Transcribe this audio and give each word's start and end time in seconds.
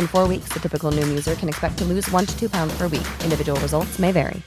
In 0.00 0.06
four 0.06 0.26
weeks, 0.26 0.48
the 0.54 0.60
typical 0.60 0.90
Noom 0.90 1.12
user 1.12 1.34
can 1.34 1.46
expect 1.46 1.76
to 1.78 1.84
lose 1.84 2.10
one 2.10 2.24
to 2.24 2.34
two 2.38 2.48
pounds 2.48 2.72
per 2.78 2.88
week. 2.88 3.06
Individual 3.22 3.60
results 3.60 3.98
may 3.98 4.12
vary. 4.12 4.40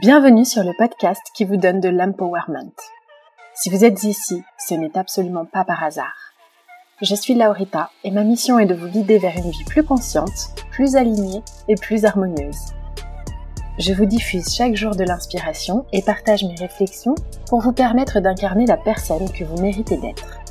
Bienvenue 0.00 0.44
sur 0.44 0.62
le 0.62 0.72
podcast 0.78 1.20
qui 1.34 1.44
vous 1.44 1.56
donne 1.56 1.80
de 1.80 1.88
l'empowerment. 1.88 2.72
Si 3.56 3.68
vous 3.68 3.84
êtes 3.84 4.04
ici, 4.04 4.44
ce 4.58 4.74
n'est 4.74 4.96
absolument 4.96 5.44
pas 5.44 5.64
par 5.64 5.82
hasard. 5.82 6.14
Je 7.00 7.16
suis 7.16 7.34
Laurita 7.34 7.90
et 8.04 8.12
ma 8.12 8.22
mission 8.22 8.60
est 8.60 8.66
de 8.66 8.76
vous 8.76 8.88
guider 8.88 9.18
vers 9.18 9.36
une 9.36 9.50
vie 9.50 9.64
plus 9.64 9.82
consciente, 9.82 10.54
plus 10.70 10.94
alignée 10.94 11.42
et 11.66 11.74
plus 11.74 12.04
harmonieuse. 12.04 12.74
Je 13.78 13.92
vous 13.92 14.06
diffuse 14.06 14.54
chaque 14.54 14.76
jour 14.76 14.94
de 14.94 15.02
l'inspiration 15.02 15.84
et 15.92 16.02
partage 16.02 16.44
mes 16.44 16.54
réflexions 16.54 17.16
pour 17.48 17.60
vous 17.60 17.72
permettre 17.72 18.20
d'incarner 18.20 18.66
la 18.66 18.76
personne 18.76 19.28
que 19.32 19.42
vous 19.42 19.60
méritez 19.60 19.96
d'être. 19.96 20.41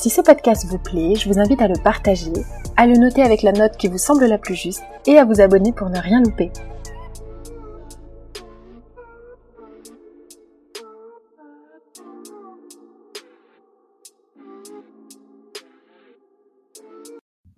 Si 0.00 0.08
ce 0.08 0.22
podcast 0.22 0.64
vous 0.64 0.78
plaît, 0.78 1.14
je 1.14 1.28
vous 1.28 1.38
invite 1.38 1.60
à 1.60 1.68
le 1.68 1.78
partager, 1.78 2.32
à 2.78 2.86
le 2.86 2.94
noter 2.94 3.20
avec 3.20 3.42
la 3.42 3.52
note 3.52 3.76
qui 3.76 3.86
vous 3.86 3.98
semble 3.98 4.24
la 4.24 4.38
plus 4.38 4.54
juste 4.54 4.82
et 5.06 5.18
à 5.18 5.26
vous 5.26 5.42
abonner 5.42 5.74
pour 5.74 5.90
ne 5.90 5.98
rien 5.98 6.22
louper. 6.22 6.50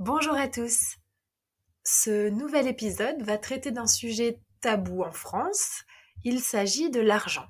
Bonjour 0.01 0.35
à 0.35 0.49
tous. 0.49 0.97
Ce 1.85 2.29
nouvel 2.29 2.67
épisode 2.67 3.23
va 3.23 3.39
traiter 3.39 3.71
d'un 3.71 3.87
sujet 3.87 4.41
tabou 4.61 5.05
en 5.05 5.13
France. 5.13 5.85
Il 6.25 6.41
s'agit 6.41 6.91
de 6.91 7.01
l'argent. 7.01 7.47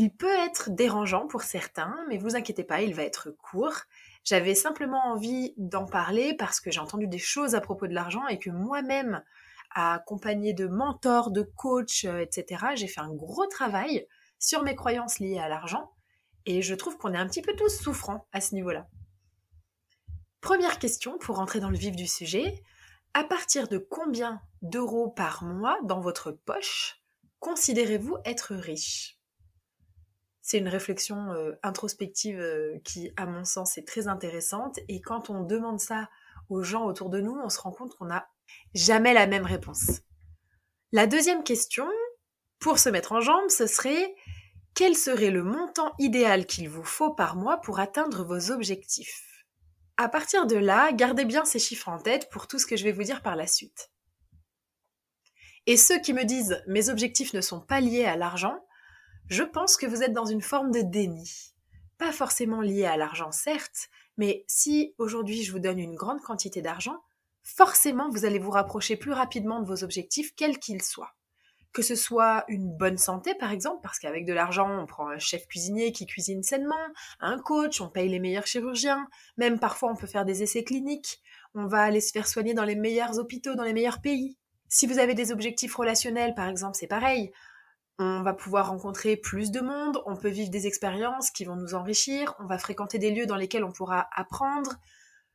Il 0.00 0.14
peut 0.14 0.32
être 0.32 0.70
dérangeant 0.70 1.26
pour 1.26 1.42
certains, 1.42 1.92
mais 2.08 2.18
vous 2.18 2.36
inquiétez 2.36 2.62
pas, 2.62 2.82
il 2.82 2.94
va 2.94 3.02
être 3.02 3.32
court. 3.32 3.74
J'avais 4.22 4.54
simplement 4.54 5.04
envie 5.06 5.54
d'en 5.56 5.86
parler 5.86 6.34
parce 6.34 6.60
que 6.60 6.70
j'ai 6.70 6.78
entendu 6.78 7.08
des 7.08 7.18
choses 7.18 7.56
à 7.56 7.60
propos 7.60 7.88
de 7.88 7.94
l'argent 7.94 8.24
et 8.28 8.38
que 8.38 8.48
moi-même, 8.48 9.24
accompagné 9.74 10.52
de 10.52 10.68
mentors, 10.68 11.32
de 11.32 11.42
coachs, 11.42 12.04
euh, 12.04 12.20
etc., 12.20 12.66
j'ai 12.76 12.86
fait 12.86 13.00
un 13.00 13.12
gros 13.12 13.46
travail 13.46 14.06
sur 14.38 14.62
mes 14.62 14.76
croyances 14.76 15.18
liées 15.18 15.40
à 15.40 15.48
l'argent 15.48 15.90
et 16.46 16.62
je 16.62 16.76
trouve 16.76 16.96
qu'on 16.96 17.12
est 17.12 17.18
un 17.18 17.26
petit 17.26 17.42
peu 17.42 17.56
tous 17.56 17.80
souffrants 17.80 18.28
à 18.30 18.40
ce 18.40 18.54
niveau-là. 18.54 18.86
Première 20.40 20.78
question 20.78 21.18
pour 21.18 21.40
entrer 21.40 21.58
dans 21.58 21.70
le 21.70 21.76
vif 21.76 21.96
du 21.96 22.06
sujet. 22.06 22.62
À 23.14 23.24
partir 23.24 23.66
de 23.66 23.78
combien 23.78 24.40
d'euros 24.62 25.08
par 25.08 25.42
mois 25.42 25.76
dans 25.82 25.98
votre 26.00 26.30
poche 26.30 27.02
considérez-vous 27.40 28.16
être 28.24 28.54
riche? 28.54 29.17
C'est 30.50 30.56
une 30.56 30.68
réflexion 30.68 31.30
euh, 31.32 31.52
introspective 31.62 32.40
euh, 32.40 32.78
qui, 32.82 33.12
à 33.18 33.26
mon 33.26 33.44
sens, 33.44 33.76
est 33.76 33.86
très 33.86 34.08
intéressante. 34.08 34.78
Et 34.88 35.02
quand 35.02 35.28
on 35.28 35.44
demande 35.44 35.78
ça 35.78 36.08
aux 36.48 36.62
gens 36.62 36.86
autour 36.86 37.10
de 37.10 37.20
nous, 37.20 37.38
on 37.44 37.50
se 37.50 37.60
rend 37.60 37.70
compte 37.70 37.94
qu'on 37.94 38.06
n'a 38.06 38.30
jamais 38.72 39.12
la 39.12 39.26
même 39.26 39.44
réponse. 39.44 40.00
La 40.90 41.06
deuxième 41.06 41.44
question, 41.44 41.86
pour 42.60 42.78
se 42.78 42.88
mettre 42.88 43.12
en 43.12 43.20
jambe, 43.20 43.50
ce 43.50 43.66
serait 43.66 44.14
quel 44.72 44.94
serait 44.94 45.30
le 45.30 45.42
montant 45.42 45.92
idéal 45.98 46.46
qu'il 46.46 46.70
vous 46.70 46.82
faut 46.82 47.12
par 47.12 47.36
mois 47.36 47.60
pour 47.60 47.78
atteindre 47.78 48.24
vos 48.24 48.50
objectifs? 48.50 49.44
À 49.98 50.08
partir 50.08 50.46
de 50.46 50.56
là, 50.56 50.92
gardez 50.92 51.26
bien 51.26 51.44
ces 51.44 51.58
chiffres 51.58 51.90
en 51.90 51.98
tête 51.98 52.30
pour 52.30 52.46
tout 52.46 52.58
ce 52.58 52.64
que 52.64 52.78
je 52.78 52.84
vais 52.84 52.92
vous 52.92 53.02
dire 53.02 53.20
par 53.20 53.36
la 53.36 53.46
suite. 53.46 53.90
Et 55.66 55.76
ceux 55.76 56.00
qui 56.00 56.14
me 56.14 56.24
disent 56.24 56.64
mes 56.66 56.88
objectifs 56.88 57.34
ne 57.34 57.42
sont 57.42 57.60
pas 57.60 57.82
liés 57.82 58.06
à 58.06 58.16
l'argent, 58.16 58.64
je 59.28 59.42
pense 59.42 59.76
que 59.76 59.86
vous 59.86 60.02
êtes 60.02 60.12
dans 60.12 60.24
une 60.24 60.40
forme 60.40 60.70
de 60.70 60.80
déni. 60.80 61.52
Pas 61.98 62.12
forcément 62.12 62.60
lié 62.60 62.84
à 62.84 62.96
l'argent, 62.96 63.32
certes, 63.32 63.88
mais 64.16 64.44
si 64.46 64.94
aujourd'hui 64.98 65.42
je 65.42 65.52
vous 65.52 65.58
donne 65.58 65.78
une 65.78 65.94
grande 65.94 66.20
quantité 66.20 66.62
d'argent, 66.62 67.02
forcément 67.42 68.08
vous 68.10 68.24
allez 68.24 68.38
vous 68.38 68.50
rapprocher 68.50 68.96
plus 68.96 69.12
rapidement 69.12 69.60
de 69.60 69.66
vos 69.66 69.84
objectifs, 69.84 70.34
quels 70.34 70.58
qu'ils 70.58 70.82
soient 70.82 71.14
que 71.74 71.82
ce 71.82 71.94
soit 71.94 72.44
une 72.48 72.76
bonne 72.76 72.98
santé 72.98 73.34
par 73.34 73.52
exemple, 73.52 73.80
parce 73.82 73.98
qu'avec 73.98 74.24
de 74.24 74.32
l'argent, 74.32 74.68
on 74.68 74.86
prend 74.86 75.10
un 75.10 75.18
chef 75.18 75.46
cuisinier 75.46 75.92
qui 75.92 76.06
cuisine 76.06 76.42
sainement, 76.42 76.74
un 77.20 77.38
coach, 77.38 77.80
on 77.80 77.88
paye 77.88 78.08
les 78.08 78.18
meilleurs 78.18 78.46
chirurgiens, 78.46 79.06
même 79.36 79.60
parfois 79.60 79.92
on 79.92 79.94
peut 79.94 80.06
faire 80.06 80.24
des 80.24 80.42
essais 80.42 80.64
cliniques, 80.64 81.20
on 81.54 81.66
va 81.66 81.82
aller 81.82 82.00
se 82.00 82.10
faire 82.10 82.26
soigner 82.26 82.54
dans 82.54 82.64
les 82.64 82.74
meilleurs 82.74 83.18
hôpitaux, 83.18 83.54
dans 83.54 83.64
les 83.64 83.74
meilleurs 83.74 84.00
pays. 84.00 84.38
Si 84.68 84.86
vous 84.86 84.98
avez 84.98 85.14
des 85.14 85.30
objectifs 85.30 85.76
relationnels 85.76 86.34
par 86.34 86.48
exemple, 86.48 86.76
c'est 86.76 86.88
pareil. 86.88 87.30
On 88.00 88.22
va 88.22 88.32
pouvoir 88.32 88.68
rencontrer 88.68 89.16
plus 89.16 89.50
de 89.50 89.60
monde, 89.60 90.00
on 90.06 90.14
peut 90.14 90.28
vivre 90.28 90.50
des 90.50 90.68
expériences 90.68 91.32
qui 91.32 91.44
vont 91.44 91.56
nous 91.56 91.74
enrichir, 91.74 92.36
on 92.38 92.46
va 92.46 92.56
fréquenter 92.56 93.00
des 93.00 93.10
lieux 93.10 93.26
dans 93.26 93.36
lesquels 93.36 93.64
on 93.64 93.72
pourra 93.72 94.08
apprendre. 94.14 94.76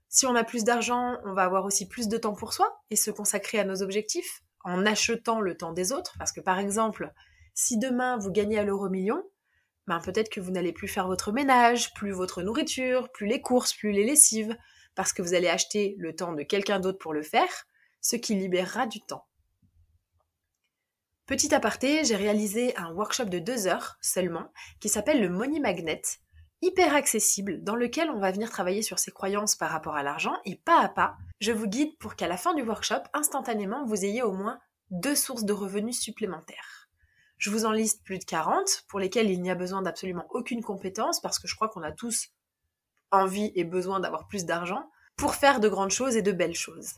Si 0.07 0.25
on 0.25 0.35
a 0.35 0.45
plus 0.45 0.63
d'argent, 0.63 1.17
on 1.25 1.33
va 1.33 1.43
avoir 1.43 1.65
aussi 1.65 1.87
plus 1.89 2.07
de 2.07 2.17
temps 2.17 2.35
pour 2.35 2.53
soi 2.53 2.81
et 2.89 2.95
se 2.95 3.11
consacrer 3.11 3.59
à 3.59 3.65
nos 3.65 3.81
objectifs 3.81 4.43
en 4.63 4.85
achetant 4.85 5.41
le 5.41 5.57
temps 5.57 5.73
des 5.73 5.91
autres. 5.91 6.15
Parce 6.17 6.31
que 6.31 6.39
par 6.39 6.57
exemple, 6.57 7.11
si 7.53 7.77
demain 7.77 8.17
vous 8.17 8.31
gagnez 8.31 8.59
à 8.59 8.63
l'euro 8.63 8.89
million, 8.89 9.21
ben 9.87 9.99
peut-être 9.99 10.29
que 10.29 10.39
vous 10.39 10.51
n'allez 10.51 10.71
plus 10.71 10.87
faire 10.87 11.07
votre 11.07 11.33
ménage, 11.33 11.93
plus 11.93 12.11
votre 12.11 12.43
nourriture, 12.43 13.11
plus 13.11 13.27
les 13.27 13.41
courses, 13.41 13.73
plus 13.73 13.91
les 13.91 14.05
lessives, 14.05 14.55
parce 14.95 15.11
que 15.11 15.21
vous 15.21 15.33
allez 15.33 15.49
acheter 15.49 15.95
le 15.97 16.15
temps 16.15 16.31
de 16.31 16.43
quelqu'un 16.43 16.79
d'autre 16.79 16.99
pour 16.99 17.13
le 17.13 17.23
faire, 17.23 17.65
ce 17.99 18.15
qui 18.15 18.35
libérera 18.35 18.87
du 18.87 19.01
temps. 19.01 19.25
Petit 21.25 21.55
aparté, 21.55 22.03
j'ai 22.03 22.17
réalisé 22.17 22.75
un 22.75 22.91
workshop 22.91 23.25
de 23.25 23.39
deux 23.39 23.67
heures 23.67 23.97
seulement 24.01 24.51
qui 24.81 24.89
s'appelle 24.89 25.21
le 25.21 25.29
Money 25.29 25.61
Magnet, 25.61 26.01
hyper 26.61 26.93
accessible 26.93 27.63
dans 27.63 27.77
lequel 27.77 28.09
on 28.09 28.19
va 28.19 28.31
venir 28.31 28.49
travailler 28.49 28.81
sur 28.81 28.99
ses 28.99 29.11
croyances 29.11 29.55
par 29.55 29.71
rapport 29.71 29.95
à 29.95 30.03
l'argent 30.03 30.35
et 30.43 30.57
pas 30.57 30.81
à 30.81 30.89
pas, 30.89 31.15
je 31.39 31.53
vous 31.53 31.67
guide 31.67 31.97
pour 31.97 32.17
qu'à 32.17 32.27
la 32.27 32.35
fin 32.35 32.53
du 32.53 32.61
workshop, 32.61 33.03
instantanément, 33.13 33.85
vous 33.85 34.03
ayez 34.03 34.21
au 34.21 34.33
moins 34.33 34.59
deux 34.91 35.15
sources 35.15 35.45
de 35.45 35.53
revenus 35.53 35.97
supplémentaires. 35.97 36.89
Je 37.37 37.49
vous 37.49 37.65
en 37.65 37.71
liste 37.71 38.03
plus 38.03 38.19
de 38.19 38.25
40 38.25 38.83
pour 38.89 38.99
lesquelles 38.99 39.31
il 39.31 39.41
n'y 39.41 39.51
a 39.51 39.55
besoin 39.55 39.81
d'absolument 39.81 40.27
aucune 40.29 40.61
compétence 40.61 41.21
parce 41.21 41.39
que 41.39 41.47
je 41.47 41.55
crois 41.55 41.69
qu'on 41.69 41.83
a 41.83 41.93
tous 41.93 42.31
envie 43.11 43.53
et 43.55 43.63
besoin 43.63 44.01
d'avoir 44.01 44.27
plus 44.27 44.43
d'argent 44.43 44.89
pour 45.15 45.35
faire 45.35 45.61
de 45.61 45.69
grandes 45.69 45.91
choses 45.91 46.17
et 46.17 46.21
de 46.21 46.33
belles 46.33 46.55
choses. 46.55 46.95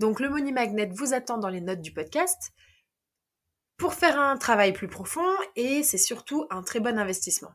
Donc 0.00 0.18
le 0.18 0.30
Money 0.30 0.50
Magnet 0.50 0.90
vous 0.92 1.14
attend 1.14 1.38
dans 1.38 1.48
les 1.48 1.60
notes 1.60 1.80
du 1.80 1.92
podcast 1.92 2.52
pour 3.82 3.94
faire 3.94 4.20
un 4.20 4.36
travail 4.36 4.72
plus 4.72 4.86
profond 4.86 5.26
et 5.56 5.82
c'est 5.82 5.98
surtout 5.98 6.46
un 6.50 6.62
très 6.62 6.78
bon 6.78 7.00
investissement. 7.00 7.50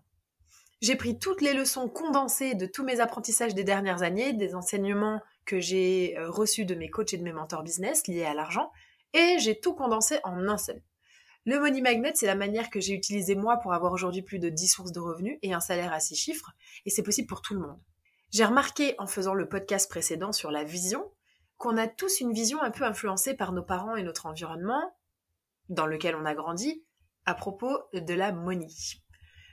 J'ai 0.82 0.98
pris 0.98 1.18
toutes 1.18 1.40
les 1.40 1.54
leçons 1.54 1.88
condensées 1.88 2.54
de 2.54 2.66
tous 2.66 2.84
mes 2.84 3.00
apprentissages 3.00 3.56
des 3.56 3.64
dernières 3.64 4.04
années, 4.04 4.34
des 4.34 4.54
enseignements 4.54 5.22
que 5.46 5.62
j'ai 5.62 6.18
euh, 6.18 6.30
reçus 6.30 6.66
de 6.66 6.76
mes 6.76 6.90
coachs 6.90 7.14
et 7.14 7.18
de 7.18 7.24
mes 7.24 7.32
mentors 7.32 7.64
business 7.64 8.08
liés 8.08 8.26
à 8.26 8.34
l'argent 8.34 8.74
et 9.14 9.38
j'ai 9.40 9.58
tout 9.58 9.74
condensé 9.74 10.20
en 10.26 10.50
un 10.50 10.58
seul. 10.58 10.84
Le 11.46 11.62
Money 11.62 11.80
Magnet, 11.80 12.12
c'est 12.16 12.28
la 12.28 12.36
manière 12.36 12.70
que 12.70 12.82
j'ai 12.82 12.94
utilisée 12.94 13.36
moi 13.36 13.56
pour 13.56 13.74
avoir 13.74 13.94
aujourd'hui 13.94 14.22
plus 14.22 14.40
de 14.40 14.50
10 14.50 14.68
sources 14.68 14.92
de 14.92 15.00
revenus 15.00 15.40
et 15.44 15.54
un 15.54 15.62
salaire 15.62 15.94
à 15.94 16.02
6 16.02 16.18
chiffres, 16.18 16.52
et 16.86 16.90
c'est 16.90 17.04
possible 17.04 17.30
pour 17.30 17.42
tout 17.42 17.54
le 17.54 17.62
monde. 17.62 17.80
J'ai 18.32 18.44
remarqué 18.44 18.96
en 18.98 19.08
faisant 19.08 19.34
le 19.34 19.48
podcast 19.48 19.90
précédent 19.90 20.34
sur 20.34 20.52
la 20.52 20.66
vision 20.66 21.10
qu'on 21.56 21.78
a 21.78 21.88
tous 21.88 22.20
une 22.20 22.34
vision 22.34 22.62
un 22.62 22.72
peu 22.72 22.84
influencée 22.84 23.34
par 23.34 23.54
nos 23.54 23.64
parents 23.64 23.96
et 23.96 24.04
notre 24.04 24.26
environnement, 24.26 24.94
dans 25.70 25.86
lequel 25.86 26.16
on 26.16 26.26
a 26.26 26.34
grandi, 26.34 26.84
à 27.26 27.34
propos 27.34 27.78
de 27.94 28.14
la 28.14 28.32
money. 28.32 28.68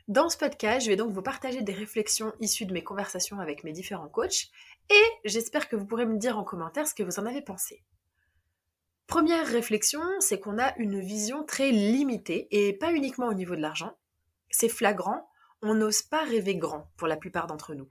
Dans 0.07 0.29
ce 0.29 0.37
podcast, 0.37 0.85
je 0.85 0.91
vais 0.91 0.97
donc 0.97 1.13
vous 1.13 1.23
partager 1.23 1.63
des 1.63 1.73
réflexions 1.73 2.33
issues 2.41 2.67
de 2.67 2.73
mes 2.73 2.85
conversations 2.85 3.41
avec 3.41 3.65
mes 3.65 3.73
différents 3.73 4.09
coachs 4.09 4.51
et 4.91 5.05
j'espère 5.25 5.69
que 5.69 5.77
vous 5.77 5.87
pourrez 5.87 6.07
me 6.07 6.19
dire 6.19 6.39
en 6.39 6.45
commentaire 6.45 6.87
ce 6.87 6.95
que 6.95 7.03
vous 7.03 7.19
en 7.19 7.27
avez 7.27 7.41
pensé. 7.41 7.83
Première 9.07 9.47
réflexion, 9.47 10.03
c'est 10.21 10.41
qu'on 10.41 10.59
a 10.59 10.77
une 10.79 11.01
vision 11.01 11.45
très 11.45 11.71
limitée, 11.71 12.49
et 12.51 12.73
pas 12.73 12.93
uniquement 12.93 13.27
au 13.27 13.35
niveau 13.35 13.55
de 13.55 13.61
l'argent. 13.61 13.97
C'est 14.51 14.69
flagrant, 14.69 15.29
on 15.63 15.75
n'ose 15.75 16.03
pas 16.03 16.25
rêver 16.25 16.57
grand 16.57 16.91
pour 16.97 17.07
la 17.07 17.17
plupart 17.17 17.47
d'entre 17.47 17.75
nous. 17.75 17.89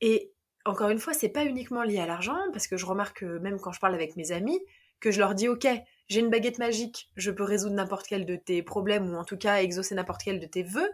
Et 0.00 0.32
encore 0.64 0.90
une 0.90 1.00
fois, 1.00 1.12
c'est 1.12 1.28
pas 1.28 1.44
uniquement 1.44 1.82
lié 1.82 1.98
à 1.98 2.06
l'argent, 2.06 2.38
parce 2.52 2.68
que 2.68 2.76
je 2.76 2.86
remarque 2.86 3.22
même 3.22 3.58
quand 3.58 3.72
je 3.72 3.80
parle 3.80 3.94
avec 3.94 4.16
mes 4.16 4.30
amis, 4.30 4.60
que 5.00 5.10
je 5.10 5.18
leur 5.18 5.34
dis 5.34 5.48
ok, 5.48 5.66
j'ai 6.08 6.20
une 6.20 6.30
baguette 6.30 6.58
magique, 6.58 7.10
je 7.16 7.30
peux 7.30 7.44
résoudre 7.44 7.74
n'importe 7.74 8.06
quel 8.06 8.24
de 8.24 8.36
tes 8.36 8.62
problèmes, 8.62 9.12
ou 9.12 9.16
en 9.16 9.24
tout 9.24 9.36
cas 9.36 9.62
exaucer 9.62 9.94
n'importe 9.94 10.22
quel 10.24 10.40
de 10.40 10.46
tes 10.46 10.62
vœux, 10.62 10.90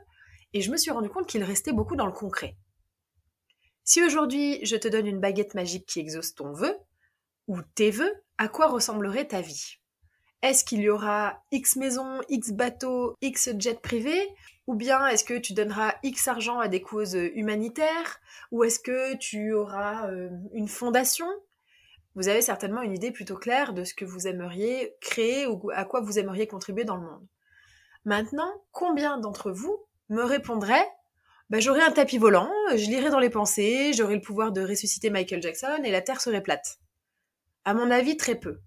et 0.53 0.61
je 0.61 0.71
me 0.71 0.77
suis 0.77 0.91
rendu 0.91 1.09
compte 1.09 1.27
qu'il 1.27 1.43
restait 1.43 1.73
beaucoup 1.73 1.97
dans 1.97 2.07
le 2.07 2.13
concret. 2.13 2.57
Si 3.85 4.03
aujourd'hui 4.03 4.65
je 4.65 4.77
te 4.77 4.89
donne 4.89 5.07
une 5.07 5.21
baguette 5.21 5.55
magique 5.55 5.87
qui 5.87 6.01
exauce 6.01 6.35
ton 6.35 6.53
vœu, 6.53 6.77
ou 7.47 7.61
tes 7.75 7.91
vœux, 7.91 8.13
à 8.39 8.49
quoi 8.49 8.67
ressemblerait 8.67 9.29
ta 9.29 9.41
vie? 9.41 9.77
Est-ce 10.43 10.65
qu'il 10.65 10.81
y 10.81 10.91
aura 10.91 11.43
X 11.53 11.77
maisons, 11.77 12.21
X 12.29 12.51
bateaux, 12.51 13.15
X 13.23 13.51
jets 13.59 13.81
privés 13.83 14.29
Ou 14.67 14.75
bien 14.75 15.07
est-ce 15.07 15.25
que 15.25 15.39
tu 15.39 15.55
donneras 15.55 15.95
X 16.03 16.29
argent 16.29 16.59
à 16.59 16.69
des 16.69 16.83
causes 16.83 17.19
humanitaires? 17.35 18.21
Ou 18.51 18.65
est-ce 18.65 18.79
que 18.79 19.17
tu 19.17 19.53
auras 19.55 20.11
euh, 20.11 20.29
une 20.53 20.69
fondation? 20.69 21.27
Vous 22.15 22.29
avez 22.29 22.43
certainement 22.43 22.83
une 22.83 22.95
idée 22.95 23.11
plutôt 23.11 23.37
claire 23.37 23.73
de 23.73 23.85
ce 23.85 23.95
que 23.95 24.05
vous 24.05 24.27
aimeriez 24.27 24.95
créer 25.01 25.47
ou 25.47 25.71
à 25.75 25.85
quoi 25.85 26.01
vous 26.01 26.19
aimeriez 26.19 26.47
contribuer 26.47 26.85
dans 26.85 26.97
le 26.97 27.03
monde. 27.03 27.27
Maintenant, 28.05 28.53
combien 28.71 29.19
d'entre 29.19 29.51
vous 29.51 29.87
me 30.09 30.23
répondraient 30.23 30.89
bah, 31.51 31.61
j'aurais 31.61 31.83
un 31.83 31.93
tapis 31.93 32.17
volant, 32.17 32.51
je 32.71 32.87
lirais 32.87 33.11
dans 33.11 33.19
les 33.19 33.29
pensées, 33.29 33.93
j'aurais 33.93 34.15
le 34.15 34.23
pouvoir 34.23 34.51
de 34.51 34.63
ressusciter 34.63 35.11
Michael 35.11 35.43
Jackson 35.43 35.83
et 35.85 35.91
la 35.91 36.01
Terre 36.01 36.23
serait 36.23 36.43
plate. 36.43 36.79
À 37.67 37.75
mon 37.75 37.91
avis, 37.91 38.17
très 38.17 38.35
peu. 38.35 38.61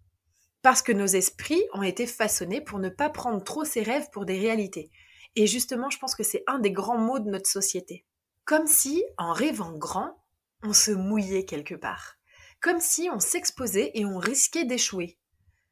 Parce 0.62 0.84
que 0.84 0.92
nos 0.92 1.08
esprits 1.08 1.64
ont 1.74 1.82
été 1.82 2.06
façonnés 2.06 2.62
pour 2.62 2.78
ne 2.78 2.90
pas 2.90 3.10
prendre 3.10 3.44
trop 3.44 3.66
ces 3.66 3.82
rêves 3.82 4.10
pour 4.12 4.26
des 4.26 4.40
réalités. 4.40 4.92
Et 5.36 5.48
justement, 5.48 5.90
je 5.90 5.98
pense 5.98 6.16
que 6.16 6.24
c'est 6.24 6.44
un 6.48 6.60
des 6.60 6.72
grands 6.72 6.98
maux 6.98 7.20
de 7.20 7.30
notre 7.30 7.50
société. 7.50 8.06
Comme 8.46 8.68
si, 8.68 9.04
en 9.18 9.34
rêvant 9.34 9.72
grand, 9.72 10.24
on 10.64 10.74
se 10.74 10.92
mouillait 10.92 11.46
quelque 11.46 11.76
part. 11.76 12.17
Comme 12.62 12.80
si 12.80 13.10
on 13.12 13.20
s'exposait 13.20 13.92
et 13.94 14.06
on 14.06 14.18
risquait 14.18 14.66
d'échouer. 14.66 15.18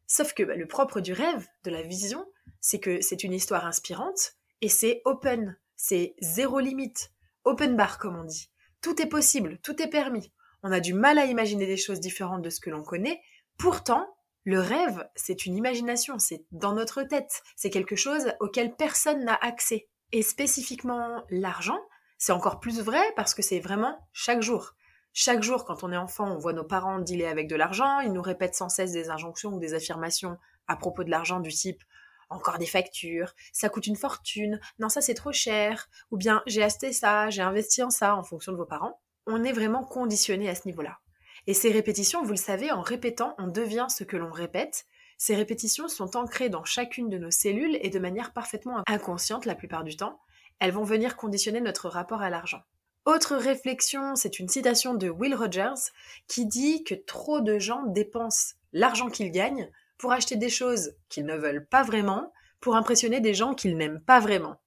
Sauf 0.07 0.33
que 0.33 0.43
bah, 0.43 0.55
le 0.55 0.67
propre 0.67 1.01
du 1.01 1.13
rêve, 1.13 1.47
de 1.63 1.71
la 1.71 1.81
vision, 1.81 2.25
c'est 2.61 2.79
que 2.79 3.01
c'est 3.01 3.23
une 3.23 3.33
histoire 3.33 3.65
inspirante 3.65 4.33
et 4.61 4.69
c'est 4.69 5.01
open, 5.05 5.57
c'est 5.75 6.15
zéro 6.19 6.59
limite, 6.59 7.11
open 7.43 7.75
bar 7.75 7.97
comme 7.97 8.17
on 8.17 8.23
dit. 8.23 8.49
Tout 8.81 9.01
est 9.01 9.09
possible, 9.09 9.59
tout 9.63 9.81
est 9.81 9.89
permis 9.89 10.31
on 10.65 10.71
a 10.71 10.79
du 10.79 10.95
mal 10.95 11.19
à 11.19 11.25
imaginer 11.25 11.67
des 11.67 11.77
choses 11.77 11.99
différentes 11.99 12.41
de 12.41 12.49
ce 12.49 12.59
que 12.59 12.71
l'on 12.71 12.81
connaît. 12.81 13.21
Pourtant, 13.59 14.17
le 14.45 14.59
rêve, 14.59 15.07
c'est 15.15 15.45
une 15.45 15.55
imagination, 15.55 16.17
c'est 16.17 16.43
dans 16.51 16.73
notre 16.73 17.03
tête, 17.03 17.43
c'est 17.55 17.69
quelque 17.69 17.95
chose 17.95 18.33
auquel 18.39 18.75
personne 18.75 19.23
n'a 19.25 19.35
accès. 19.35 19.87
Et 20.11 20.23
spécifiquement 20.23 21.23
l'argent, 21.29 21.79
c'est 22.17 22.31
encore 22.31 22.59
plus 22.59 22.81
vrai 22.81 23.03
parce 23.15 23.35
que 23.35 23.43
c'est 23.43 23.59
vraiment 23.59 23.95
chaque 24.11 24.41
jour. 24.41 24.73
Chaque 25.15 25.41
jour, 25.41 25.65
quand 25.65 25.83
on 25.83 25.91
est 25.91 25.97
enfant, 25.97 26.31
on 26.31 26.37
voit 26.37 26.53
nos 26.53 26.63
parents 26.63 26.99
dealer 26.99 27.25
avec 27.25 27.47
de 27.47 27.55
l'argent, 27.55 28.01
ils 28.01 28.13
nous 28.13 28.21
répètent 28.21 28.53
sans 28.53 28.69
cesse 28.69 28.91
des 28.91 29.09
injonctions 29.09 29.53
ou 29.53 29.59
des 29.59 29.73
affirmations 29.73 30.37
à 30.67 30.75
propos 30.75 31.03
de 31.03 31.09
l'argent 31.09 31.39
du 31.39 31.51
type 31.51 31.83
encore 32.29 32.57
des 32.57 32.65
factures, 32.65 33.33
ça 33.53 33.69
coûte 33.69 33.85
une 33.85 33.95
fortune, 33.95 34.59
non 34.79 34.89
ça 34.89 34.99
c'est 34.99 35.13
trop 35.13 35.31
cher, 35.31 35.87
ou 36.09 36.17
bien 36.17 36.41
j'ai 36.47 36.63
acheté 36.63 36.91
ça, 36.91 37.29
j'ai 37.29 37.43
investi 37.43 37.83
en 37.83 37.91
ça 37.91 38.15
en 38.15 38.23
fonction 38.23 38.51
de 38.51 38.57
vos 38.57 38.65
parents 38.65 38.99
on 39.27 39.43
est 39.43 39.51
vraiment 39.51 39.83
conditionné 39.83 40.49
à 40.49 40.55
ce 40.55 40.67
niveau-là. 40.67 40.99
Et 41.47 41.53
ces 41.53 41.71
répétitions, 41.71 42.23
vous 42.23 42.31
le 42.31 42.37
savez, 42.37 42.71
en 42.71 42.81
répétant, 42.81 43.35
on 43.37 43.47
devient 43.47 43.87
ce 43.89 44.03
que 44.03 44.17
l'on 44.17 44.31
répète. 44.31 44.85
Ces 45.17 45.35
répétitions 45.35 45.87
sont 45.87 46.17
ancrées 46.17 46.49
dans 46.49 46.63
chacune 46.63 47.09
de 47.09 47.17
nos 47.17 47.31
cellules 47.31 47.77
et 47.81 47.89
de 47.89 47.99
manière 47.99 48.33
parfaitement 48.33 48.83
inconsciente 48.87 49.45
la 49.45 49.55
plupart 49.55 49.83
du 49.83 49.95
temps. 49.95 50.19
Elles 50.59 50.71
vont 50.71 50.83
venir 50.83 51.17
conditionner 51.17 51.61
notre 51.61 51.89
rapport 51.89 52.21
à 52.21 52.29
l'argent. 52.29 52.61
Autre 53.05 53.35
réflexion, 53.35 54.15
c'est 54.15 54.39
une 54.39 54.49
citation 54.49 54.95
de 54.95 55.09
Will 55.09 55.35
Rogers 55.35 55.91
qui 56.27 56.47
dit 56.47 56.83
que 56.83 56.95
trop 56.95 57.39
de 57.39 57.59
gens 57.59 57.83
dépensent 57.85 58.55
l'argent 58.73 59.09
qu'ils 59.09 59.31
gagnent 59.31 59.69
pour 59.99 60.11
acheter 60.11 60.37
des 60.37 60.49
choses 60.49 60.95
qu'ils 61.07 61.27
ne 61.27 61.37
veulent 61.37 61.67
pas 61.67 61.83
vraiment, 61.83 62.33
pour 62.61 62.75
impressionner 62.75 63.19
des 63.19 63.35
gens 63.35 63.53
qu'ils 63.53 63.77
n'aiment 63.77 64.01
pas 64.01 64.19
vraiment. 64.19 64.59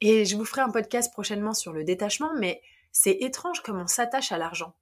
Et 0.00 0.24
je 0.24 0.36
vous 0.36 0.44
ferai 0.44 0.62
un 0.62 0.70
podcast 0.70 1.12
prochainement 1.12 1.54
sur 1.54 1.72
le 1.72 1.84
détachement, 1.84 2.32
mais 2.36 2.60
c'est 2.90 3.18
étrange 3.20 3.62
comme 3.62 3.80
on 3.80 3.86
s'attache 3.86 4.32
à 4.32 4.38
l'argent. 4.38 4.74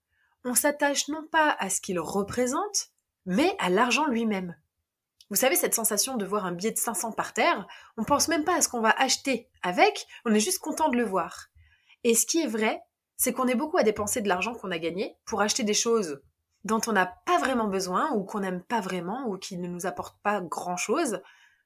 On 0.44 0.54
s'attache 0.54 1.08
non 1.08 1.26
pas 1.30 1.54
à 1.58 1.68
ce 1.68 1.82
qu'il 1.82 2.00
représente, 2.00 2.88
mais 3.26 3.54
à 3.58 3.68
l'argent 3.68 4.06
lui-même. 4.06 4.56
Vous 5.28 5.36
savez, 5.36 5.56
cette 5.56 5.74
sensation 5.74 6.16
de 6.16 6.24
voir 6.24 6.46
un 6.46 6.52
billet 6.52 6.72
de 6.72 6.78
500 6.78 7.12
par 7.12 7.34
terre, 7.34 7.66
on 7.98 8.04
pense 8.04 8.28
même 8.28 8.44
pas 8.44 8.56
à 8.56 8.62
ce 8.62 8.68
qu'on 8.70 8.80
va 8.80 8.94
acheter 8.96 9.48
avec, 9.62 10.06
on 10.24 10.32
est 10.32 10.40
juste 10.40 10.60
content 10.60 10.88
de 10.88 10.96
le 10.96 11.04
voir. 11.04 11.48
Et 12.02 12.14
ce 12.14 12.26
qui 12.26 12.40
est 12.40 12.46
vrai, 12.46 12.82
c'est 13.24 13.32
qu'on 13.32 13.48
est 13.48 13.54
beaucoup 13.54 13.78
à 13.78 13.82
dépenser 13.82 14.20
de 14.20 14.28
l'argent 14.28 14.52
qu'on 14.52 14.70
a 14.70 14.76
gagné 14.76 15.16
pour 15.24 15.40
acheter 15.40 15.62
des 15.62 15.72
choses 15.72 16.20
dont 16.64 16.82
on 16.86 16.92
n'a 16.92 17.06
pas 17.06 17.38
vraiment 17.38 17.68
besoin 17.68 18.12
ou 18.12 18.22
qu'on 18.22 18.40
n'aime 18.40 18.62
pas 18.62 18.82
vraiment 18.82 19.28
ou 19.28 19.38
qui 19.38 19.56
ne 19.56 19.66
nous 19.66 19.86
apportent 19.86 20.20
pas 20.22 20.42
grand-chose 20.42 21.22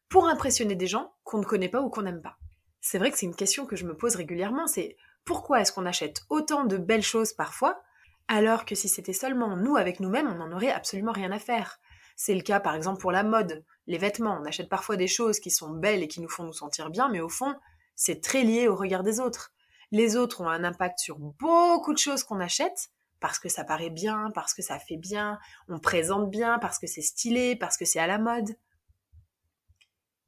pour 0.09 0.29
impressionner 0.29 0.77
des 0.77 0.87
gens 0.87 1.13
qu'on 1.25 1.39
ne 1.39 1.45
connaît 1.45 1.69
pas 1.69 1.81
ou 1.83 1.91
qu'on 1.91 2.03
n'aime 2.03 2.23
pas. 2.23 2.37
C'est 2.81 2.99
vrai 2.99 3.11
que 3.11 3.19
c'est 3.19 3.27
une 3.27 3.35
question 3.35 3.67
que 3.67 3.75
je 3.75 3.87
me 3.87 3.97
pose 3.97 4.15
régulièrement, 4.15 4.69
c'est 4.69 4.97
pourquoi 5.25 5.61
est-ce 5.61 5.73
qu'on 5.73 5.85
achète 5.85 6.23
autant 6.31 6.65
de 6.65 6.77
belles 6.77 7.03
choses 7.03 7.33
parfois, 7.33 7.83
alors 8.29 8.65
que 8.65 8.77
si 8.77 8.89
c'était 8.89 9.13
seulement 9.13 9.57
nous 9.57 9.77
avec 9.77 9.99
nous-mêmes, 9.99 10.29
on 10.29 10.37
n'en 10.37 10.53
aurait 10.53 10.71
absolument 10.71 11.11
rien 11.11 11.33
à 11.33 11.41
faire? 11.41 11.81
C'est 12.15 12.37
le 12.37 12.43
cas 12.43 12.61
par 12.61 12.77
exemple 12.77 13.01
pour 13.01 13.11
la 13.11 13.25
mode, 13.25 13.65
les 13.89 13.99
vêtements, 13.99 14.39
on 14.41 14.47
achète 14.47 14.69
parfois 14.69 14.95
des 14.95 15.09
choses 15.09 15.41
qui 15.41 15.51
sont 15.51 15.71
belles 15.71 16.05
et 16.05 16.09
qui 16.09 16.21
nous 16.21 16.29
font 16.29 16.45
nous 16.45 16.53
sentir 16.53 16.91
bien, 16.91 17.09
mais 17.09 17.21
au 17.21 17.29
fond, 17.29 17.53
c'est 17.97 18.23
très 18.23 18.45
lié 18.45 18.69
au 18.69 18.77
regard 18.77 19.03
des 19.03 19.19
autres. 19.19 19.53
Les 19.91 20.17
autres 20.17 20.43
ont 20.43 20.49
un 20.49 20.65
impact 20.65 20.99
sur 20.99 21.19
beaucoup 21.19 21.93
de 21.93 21.99
choses 21.99 22.23
qu'on 22.23 22.41
achète, 22.41 22.91
parce 23.21 23.39
que 23.39 23.49
ça 23.49 23.65
paraît 23.65 23.91
bien, 23.91 24.31
parce 24.35 24.55
que 24.55 24.63
ça 24.63 24.79
fait 24.79 24.97
bien, 24.97 25.39
on 25.69 25.79
présente 25.79 26.31
bien, 26.31 26.59
parce 26.59 26.79
que 26.79 26.87
c'est 26.87 27.03
stylé, 27.03 27.57
parce 27.57 27.77
que 27.77 27.85
c'est 27.85 27.99
à 27.99 28.07
la 28.07 28.19
mode. 28.19 28.57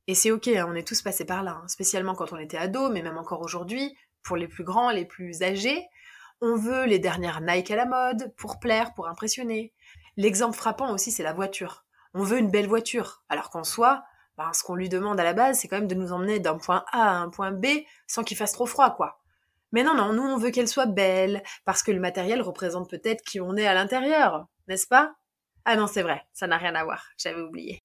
Et 0.06 0.14
c'est 0.14 0.30
ok, 0.30 0.48
hein, 0.48 0.66
on 0.68 0.74
est 0.74 0.86
tous 0.86 1.02
passés 1.02 1.24
par 1.24 1.42
là, 1.42 1.60
hein, 1.62 1.68
spécialement 1.68 2.14
quand 2.14 2.32
on 2.32 2.38
était 2.38 2.56
ado, 2.56 2.88
mais 2.90 3.02
même 3.02 3.18
encore 3.18 3.42
aujourd'hui, 3.42 3.96
pour 4.22 4.36
les 4.36 4.48
plus 4.48 4.64
grands, 4.64 4.90
les 4.90 5.04
plus 5.04 5.42
âgés. 5.42 5.86
On 6.40 6.56
veut 6.56 6.86
les 6.86 6.98
dernières 6.98 7.42
Nike 7.42 7.70
à 7.70 7.76
la 7.76 7.86
mode, 7.86 8.34
pour 8.36 8.58
plaire, 8.58 8.94
pour 8.94 9.08
impressionner. 9.08 9.72
L'exemple 10.16 10.56
frappant 10.56 10.92
aussi, 10.92 11.12
c'est 11.12 11.22
la 11.22 11.34
voiture. 11.34 11.84
On 12.14 12.24
veut 12.24 12.38
une 12.38 12.50
belle 12.50 12.66
voiture, 12.66 13.22
alors 13.28 13.50
qu'en 13.50 13.62
soi, 13.62 14.02
ben, 14.36 14.52
ce 14.52 14.62
qu'on 14.62 14.74
lui 14.74 14.88
demande 14.88 15.20
à 15.20 15.24
la 15.24 15.34
base, 15.34 15.60
c'est 15.60 15.68
quand 15.68 15.76
même 15.76 15.86
de 15.86 15.94
nous 15.94 16.12
emmener 16.12 16.40
d'un 16.40 16.56
point 16.56 16.84
A 16.92 17.10
à 17.10 17.14
un 17.18 17.28
point 17.28 17.52
B 17.52 17.66
sans 18.06 18.24
qu'il 18.24 18.36
fasse 18.36 18.52
trop 18.52 18.66
froid, 18.66 18.96
quoi. 18.96 19.19
Mais 19.72 19.82
non, 19.82 19.94
non, 19.94 20.12
nous, 20.12 20.22
on 20.22 20.36
veut 20.36 20.50
qu'elle 20.50 20.68
soit 20.68 20.86
belle, 20.86 21.42
parce 21.64 21.82
que 21.82 21.92
le 21.92 22.00
matériel 22.00 22.42
représente 22.42 22.90
peut-être 22.90 23.22
qui 23.22 23.40
on 23.40 23.56
est 23.56 23.66
à 23.66 23.74
l'intérieur, 23.74 24.46
n'est-ce 24.68 24.86
pas? 24.86 25.14
Ah 25.64 25.76
non, 25.76 25.86
c'est 25.86 26.02
vrai, 26.02 26.26
ça 26.32 26.46
n'a 26.46 26.56
rien 26.56 26.74
à 26.74 26.84
voir, 26.84 27.06
j'avais 27.18 27.40
oublié. 27.40 27.80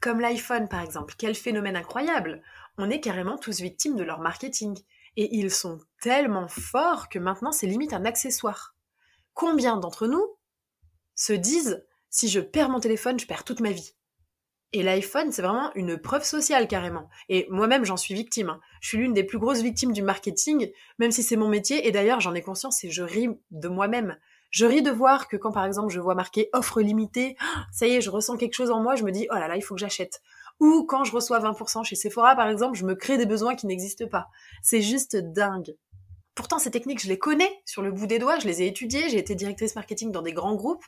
Comme 0.00 0.20
l'iPhone, 0.20 0.68
par 0.68 0.82
exemple, 0.82 1.14
quel 1.18 1.34
phénomène 1.34 1.76
incroyable 1.76 2.42
On 2.78 2.90
est 2.90 3.00
carrément 3.00 3.38
tous 3.38 3.60
victimes 3.60 3.96
de 3.96 4.04
leur 4.04 4.20
marketing. 4.20 4.78
Et 5.16 5.34
ils 5.36 5.50
sont 5.50 5.78
tellement 6.02 6.48
forts 6.48 7.08
que 7.08 7.18
maintenant 7.18 7.52
c'est 7.52 7.66
limite 7.66 7.94
un 7.94 8.04
accessoire. 8.04 8.74
Combien 9.32 9.78
d'entre 9.78 10.06
nous 10.06 10.36
se 11.14 11.32
disent 11.32 11.84
si 12.10 12.28
je 12.28 12.40
perds 12.40 12.68
mon 12.68 12.80
téléphone, 12.80 13.18
je 13.18 13.26
perds 13.26 13.44
toute 13.44 13.60
ma 13.60 13.70
vie 13.70 13.94
Et 14.72 14.82
l'iPhone, 14.82 15.32
c'est 15.32 15.42
vraiment 15.42 15.70
une 15.74 15.96
preuve 15.96 16.24
sociale 16.24 16.68
carrément. 16.68 17.08
Et 17.28 17.46
moi-même, 17.50 17.84
j'en 17.84 17.96
suis 17.96 18.14
victime. 18.14 18.50
Hein. 18.50 18.60
Je 18.80 18.88
suis 18.88 18.98
l'une 18.98 19.12
des 19.12 19.24
plus 19.24 19.38
grosses 19.38 19.62
victimes 19.62 19.92
du 19.92 20.02
marketing, 20.02 20.70
même 20.98 21.12
si 21.12 21.22
c'est 21.22 21.36
mon 21.36 21.48
métier. 21.48 21.86
Et 21.86 21.92
d'ailleurs, 21.92 22.20
j'en 22.20 22.34
ai 22.34 22.42
conscience 22.42 22.82
et 22.84 22.90
je 22.90 23.02
ris 23.02 23.28
de 23.50 23.68
moi-même. 23.68 24.16
Je 24.50 24.66
ris 24.66 24.82
de 24.82 24.90
voir 24.90 25.28
que 25.28 25.36
quand 25.36 25.52
par 25.52 25.64
exemple 25.64 25.92
je 25.92 26.00
vois 26.00 26.14
marqué 26.14 26.48
offre 26.52 26.80
limitée, 26.80 27.36
ça 27.72 27.86
y 27.86 27.96
est, 27.96 28.00
je 28.00 28.10
ressens 28.10 28.36
quelque 28.36 28.54
chose 28.54 28.70
en 28.70 28.80
moi, 28.80 28.94
je 28.94 29.04
me 29.04 29.12
dis 29.12 29.26
oh 29.30 29.34
là 29.34 29.48
là, 29.48 29.56
il 29.56 29.62
faut 29.62 29.74
que 29.74 29.80
j'achète. 29.80 30.22
Ou 30.60 30.84
quand 30.88 31.04
je 31.04 31.12
reçois 31.12 31.40
20% 31.40 31.84
chez 31.84 31.96
Sephora, 31.96 32.34
par 32.34 32.48
exemple, 32.48 32.78
je 32.78 32.84
me 32.84 32.94
crée 32.94 33.18
des 33.18 33.26
besoins 33.26 33.54
qui 33.54 33.66
n'existent 33.66 34.08
pas. 34.08 34.28
C'est 34.62 34.80
juste 34.80 35.16
dingue. 35.16 35.76
Pourtant, 36.34 36.58
ces 36.58 36.70
techniques, 36.70 37.02
je 37.02 37.08
les 37.08 37.18
connais 37.18 37.50
sur 37.64 37.82
le 37.82 37.90
bout 37.90 38.06
des 38.06 38.18
doigts, 38.18 38.38
je 38.38 38.46
les 38.46 38.62
ai 38.62 38.66
étudiées, 38.66 39.08
j'ai 39.08 39.18
été 39.18 39.34
directrice 39.34 39.74
marketing 39.74 40.12
dans 40.12 40.22
des 40.22 40.32
grands 40.32 40.54
groupes. 40.54 40.84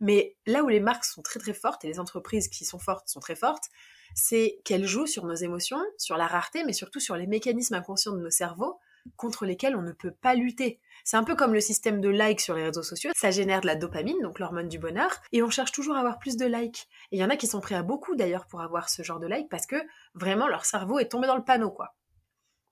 Mais 0.00 0.36
là 0.46 0.62
où 0.62 0.68
les 0.68 0.80
marques 0.80 1.04
sont 1.04 1.22
très 1.22 1.40
très 1.40 1.54
fortes 1.54 1.84
et 1.84 1.88
les 1.88 2.00
entreprises 2.00 2.48
qui 2.48 2.64
sont 2.64 2.78
fortes 2.78 3.08
sont 3.08 3.20
très 3.20 3.36
fortes, 3.36 3.68
c'est 4.14 4.60
qu'elles 4.64 4.86
jouent 4.86 5.06
sur 5.06 5.24
nos 5.26 5.34
émotions, 5.34 5.82
sur 5.98 6.16
la 6.16 6.26
rareté, 6.26 6.64
mais 6.64 6.72
surtout 6.72 7.00
sur 7.00 7.16
les 7.16 7.26
mécanismes 7.26 7.74
inconscients 7.74 8.12
de 8.12 8.20
nos 8.20 8.30
cerveaux 8.30 8.78
contre 9.16 9.46
lesquels 9.46 9.76
on 9.76 9.82
ne 9.82 9.92
peut 9.92 10.10
pas 10.10 10.34
lutter. 10.34 10.80
C'est 11.04 11.16
un 11.16 11.22
peu 11.22 11.36
comme 11.36 11.54
le 11.54 11.60
système 11.60 12.00
de 12.00 12.08
likes 12.08 12.40
sur 12.40 12.54
les 12.54 12.64
réseaux 12.64 12.82
sociaux, 12.82 13.12
ça 13.14 13.30
génère 13.30 13.60
de 13.60 13.66
la 13.66 13.76
dopamine, 13.76 14.20
donc 14.20 14.38
l'hormone 14.38 14.68
du 14.68 14.78
bonheur, 14.78 15.22
et 15.32 15.42
on 15.42 15.50
cherche 15.50 15.72
toujours 15.72 15.96
à 15.96 16.00
avoir 16.00 16.18
plus 16.18 16.36
de 16.36 16.46
likes. 16.46 16.88
Et 17.12 17.16
il 17.16 17.20
y 17.20 17.24
en 17.24 17.30
a 17.30 17.36
qui 17.36 17.46
sont 17.46 17.60
prêts 17.60 17.76
à 17.76 17.82
beaucoup 17.82 18.16
d'ailleurs 18.16 18.46
pour 18.46 18.60
avoir 18.60 18.88
ce 18.88 19.02
genre 19.02 19.20
de 19.20 19.28
likes 19.28 19.48
parce 19.48 19.66
que 19.66 19.76
vraiment 20.14 20.48
leur 20.48 20.64
cerveau 20.64 20.98
est 20.98 21.08
tombé 21.08 21.26
dans 21.26 21.36
le 21.36 21.44
panneau 21.44 21.70
quoi. 21.70 21.94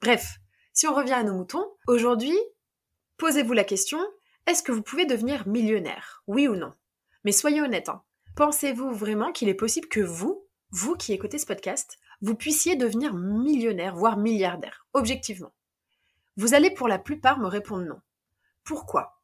Bref, 0.01 0.39
si 0.73 0.87
on 0.89 0.95
revient 0.95 1.13
à 1.13 1.23
nos 1.23 1.35
moutons, 1.35 1.67
aujourd'hui, 1.87 2.37
posez-vous 3.17 3.53
la 3.53 3.65
question, 3.65 4.01
est-ce 4.47 4.63
que 4.63 4.73
vous 4.73 4.83
pouvez 4.83 5.07
devenir 5.07 5.47
millionnaire? 5.47 6.23
Oui 6.27 6.49
ou 6.49 6.57
non? 6.57 6.75
Mais 7.25 7.33
soyez 7.33 7.63
honnête, 7.63 7.89
hein. 7.89 8.03
pensez-vous 8.37 8.93
vraiment 8.93 9.33
qu'il 9.33 9.49
est 9.49 9.55
possible 9.55 9.89
que 9.89 10.01
vous, 10.01 10.47
vous 10.71 10.95
qui 10.95 11.13
écoutez 11.13 11.39
ce 11.39 11.47
podcast, 11.47 11.99
vous 12.21 12.35
puissiez 12.35 12.77
devenir 12.77 13.15
millionnaire, 13.15 13.97
voire 13.97 14.17
milliardaire, 14.17 14.87
objectivement? 14.93 15.53
Vous 16.37 16.55
allez 16.55 16.71
pour 16.71 16.89
la 16.89 16.99
plupart 16.99 17.39
me 17.39 17.47
répondre 17.47 17.85
non. 17.85 18.01
Pourquoi? 18.65 19.21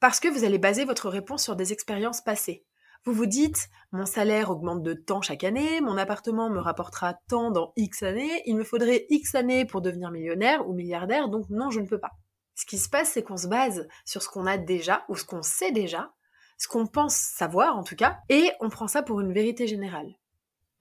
Parce 0.00 0.20
que 0.20 0.28
vous 0.28 0.44
allez 0.44 0.58
baser 0.58 0.84
votre 0.84 1.08
réponse 1.08 1.42
sur 1.42 1.56
des 1.56 1.72
expériences 1.72 2.22
passées. 2.22 2.64
Vous 3.04 3.12
vous 3.12 3.26
dites, 3.26 3.68
mon 3.92 4.06
salaire 4.06 4.50
augmente 4.50 4.82
de 4.82 4.94
temps 4.94 5.22
chaque 5.22 5.44
année, 5.44 5.80
mon 5.80 5.96
appartement 5.96 6.50
me 6.50 6.58
rapportera 6.58 7.14
tant 7.28 7.50
dans 7.50 7.72
X 7.76 8.02
années, 8.02 8.42
il 8.46 8.56
me 8.56 8.64
faudrait 8.64 9.06
X 9.10 9.34
années 9.34 9.64
pour 9.64 9.80
devenir 9.80 10.10
millionnaire 10.10 10.68
ou 10.68 10.72
milliardaire, 10.72 11.28
donc 11.28 11.48
non, 11.48 11.70
je 11.70 11.80
ne 11.80 11.86
peux 11.86 12.00
pas. 12.00 12.12
Ce 12.54 12.66
qui 12.66 12.78
se 12.78 12.88
passe, 12.88 13.12
c'est 13.12 13.22
qu'on 13.22 13.36
se 13.36 13.46
base 13.46 13.86
sur 14.04 14.22
ce 14.22 14.28
qu'on 14.28 14.46
a 14.46 14.58
déjà 14.58 15.04
ou 15.08 15.16
ce 15.16 15.24
qu'on 15.24 15.42
sait 15.42 15.70
déjà, 15.70 16.12
ce 16.58 16.68
qu'on 16.68 16.86
pense 16.86 17.14
savoir 17.14 17.76
en 17.76 17.84
tout 17.84 17.96
cas, 17.96 18.18
et 18.28 18.50
on 18.60 18.68
prend 18.68 18.88
ça 18.88 19.02
pour 19.02 19.20
une 19.20 19.32
vérité 19.32 19.66
générale. 19.66 20.14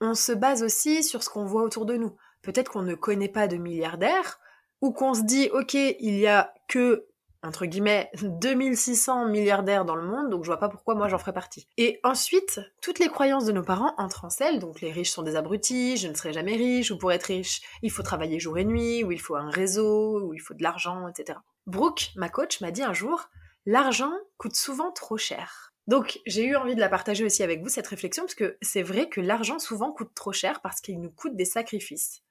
On 0.01 0.13
se 0.13 0.31
base 0.31 0.63
aussi 0.63 1.03
sur 1.03 1.23
ce 1.23 1.29
qu'on 1.29 1.45
voit 1.45 1.63
autour 1.63 1.85
de 1.85 1.95
nous. 1.95 2.15
Peut-être 2.41 2.71
qu'on 2.71 2.83
ne 2.83 2.95
connaît 2.95 3.29
pas 3.29 3.47
de 3.47 3.57
milliardaires, 3.57 4.39
ou 4.81 4.91
qu'on 4.91 5.13
se 5.13 5.23
dit, 5.23 5.49
ok, 5.53 5.73
il 5.73 6.17
y 6.17 6.27
a 6.27 6.53
que 6.67 7.07
entre 7.43 7.65
guillemets 7.65 8.09
2600 8.21 9.27
milliardaires 9.27 9.85
dans 9.85 9.95
le 9.95 10.03
monde, 10.03 10.29
donc 10.29 10.43
je 10.43 10.47
vois 10.47 10.59
pas 10.59 10.69
pourquoi 10.69 10.95
moi 10.95 11.07
j'en 11.07 11.17
ferais 11.17 11.33
partie. 11.33 11.67
Et 11.77 11.99
ensuite, 12.03 12.59
toutes 12.81 12.99
les 12.99 13.07
croyances 13.07 13.45
de 13.45 13.51
nos 13.51 13.63
parents 13.63 13.93
entrent 13.97 14.25
en 14.25 14.29
scène, 14.29 14.59
donc 14.59 14.81
les 14.81 14.91
riches 14.91 15.11
sont 15.11 15.23
des 15.23 15.35
abrutis, 15.35 15.97
je 15.97 16.07
ne 16.07 16.13
serai 16.13 16.33
jamais 16.33 16.55
riche, 16.55 16.91
ou 16.91 16.97
pour 16.97 17.11
être 17.11 17.23
riche, 17.23 17.61
il 17.81 17.91
faut 17.91 18.03
travailler 18.03 18.39
jour 18.39 18.57
et 18.57 18.65
nuit, 18.65 19.03
ou 19.03 19.11
il 19.11 19.21
faut 19.21 19.35
un 19.35 19.49
réseau, 19.49 20.21
ou 20.21 20.33
il 20.33 20.39
faut 20.39 20.53
de 20.53 20.63
l'argent, 20.63 21.07
etc. 21.07 21.39
Brooke, 21.65 22.11
ma 22.15 22.29
coach, 22.29 22.61
m'a 22.61 22.71
dit 22.71 22.83
un 22.83 22.93
jour, 22.93 23.29
l'argent 23.67 24.13
coûte 24.37 24.55
souvent 24.55 24.91
trop 24.91 25.17
cher. 25.17 25.73
Donc 25.87 26.19
j'ai 26.25 26.45
eu 26.45 26.55
envie 26.55 26.73
de 26.73 26.79
la 26.79 26.89
partager 26.89 27.25
aussi 27.25 27.43
avec 27.43 27.61
vous, 27.61 27.69
cette 27.69 27.87
réflexion, 27.87 28.23
parce 28.23 28.33
que 28.33 28.57
c'est 28.61 28.81
vrai 28.81 29.09
que 29.09 29.19
l'argent 29.19 29.59
souvent 29.59 29.91
coûte 29.91 30.13
trop 30.15 30.31
cher 30.31 30.61
parce 30.61 30.79
qu'il 30.79 30.99
nous 31.01 31.11
coûte 31.11 31.35
des 31.35 31.45
sacrifices. 31.45 32.23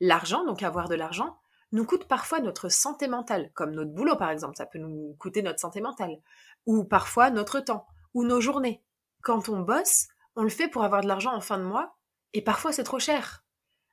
L'argent, 0.00 0.44
donc 0.44 0.62
avoir 0.62 0.88
de 0.88 0.94
l'argent, 0.94 1.36
nous 1.72 1.84
coûte 1.84 2.06
parfois 2.06 2.38
notre 2.38 2.68
santé 2.68 3.08
mentale, 3.08 3.50
comme 3.54 3.72
notre 3.72 3.90
boulot 3.90 4.16
par 4.16 4.30
exemple, 4.30 4.56
ça 4.56 4.66
peut 4.66 4.78
nous 4.78 5.16
coûter 5.18 5.42
notre 5.42 5.58
santé 5.58 5.80
mentale, 5.80 6.20
ou 6.64 6.84
parfois 6.84 7.30
notre 7.30 7.58
temps, 7.58 7.86
ou 8.14 8.24
nos 8.24 8.40
journées. 8.40 8.80
Quand 9.22 9.48
on 9.48 9.60
bosse, 9.60 10.06
on 10.36 10.44
le 10.44 10.48
fait 10.48 10.68
pour 10.68 10.84
avoir 10.84 11.02
de 11.02 11.08
l'argent 11.08 11.34
en 11.34 11.40
fin 11.40 11.58
de 11.58 11.64
mois, 11.64 11.96
et 12.34 12.42
parfois 12.42 12.70
c'est 12.70 12.84
trop 12.84 13.00
cher. 13.00 13.44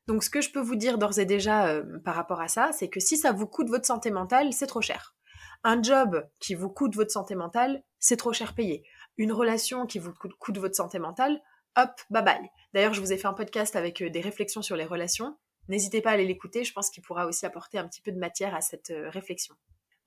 Donc 0.06 0.24
ce 0.24 0.30
que 0.30 0.42
je 0.42 0.52
peux 0.52 0.62
vous 0.62 0.76
dire 0.76 1.00
d'ores 1.00 1.18
et 1.18 1.26
déjà 1.26 1.68
euh, 1.68 2.00
par 2.00 2.14
rapport 2.14 2.42
à 2.42 2.48
ça, 2.48 2.72
c'est 2.74 2.90
que 2.90 3.00
si 3.00 3.18
ça 3.18 3.32
vous 3.32 3.48
coûte 3.48 3.70
votre 3.70 3.88
santé 3.88 4.12
mentale, 4.12 4.54
c'est 4.54 4.68
trop 4.68 4.82
cher. 4.82 5.16
Un 5.64 5.82
job 5.82 6.28
qui 6.40 6.56
vous 6.56 6.70
coûte 6.70 6.96
votre 6.96 7.12
santé 7.12 7.36
mentale, 7.36 7.84
c'est 8.00 8.18
trop 8.18 8.34
cher 8.34 8.56
payé. 8.56 8.84
Une 9.18 9.32
relation 9.32 9.86
qui 9.86 10.00
vous 10.00 10.14
coûte, 10.14 10.58
votre 10.58 10.76
santé 10.76 10.98
mentale, 10.98 11.40
hop, 11.78 11.92
bye 12.10 12.24
bye. 12.24 12.50
D'ailleurs, 12.74 12.94
je 12.94 13.02
vous 13.02 13.14
ai 13.14 13.18
fait 13.18 13.28
un 13.28 13.34
podcast 13.34 13.76
avec 13.76 14.02
euh, 14.02 14.10
des 14.10 14.22
réflexions 14.22 14.64
sur 14.64 14.76
les 14.76 14.86
relations. 14.86 15.38
N'hésitez 15.68 16.02
pas 16.02 16.10
à 16.10 16.14
aller 16.14 16.26
l'écouter, 16.26 16.64
je 16.64 16.74
pense 16.74 16.90
qu'il 16.90 17.04
pourra 17.04 17.28
aussi 17.28 17.46
apporter 17.46 17.78
un 17.78 17.88
petit 17.88 18.02
peu 18.02 18.12
de 18.12 18.18
matière 18.18 18.56
à 18.56 18.62
cette 18.62 18.90
euh, 18.90 19.10
réflexion. 19.10 19.56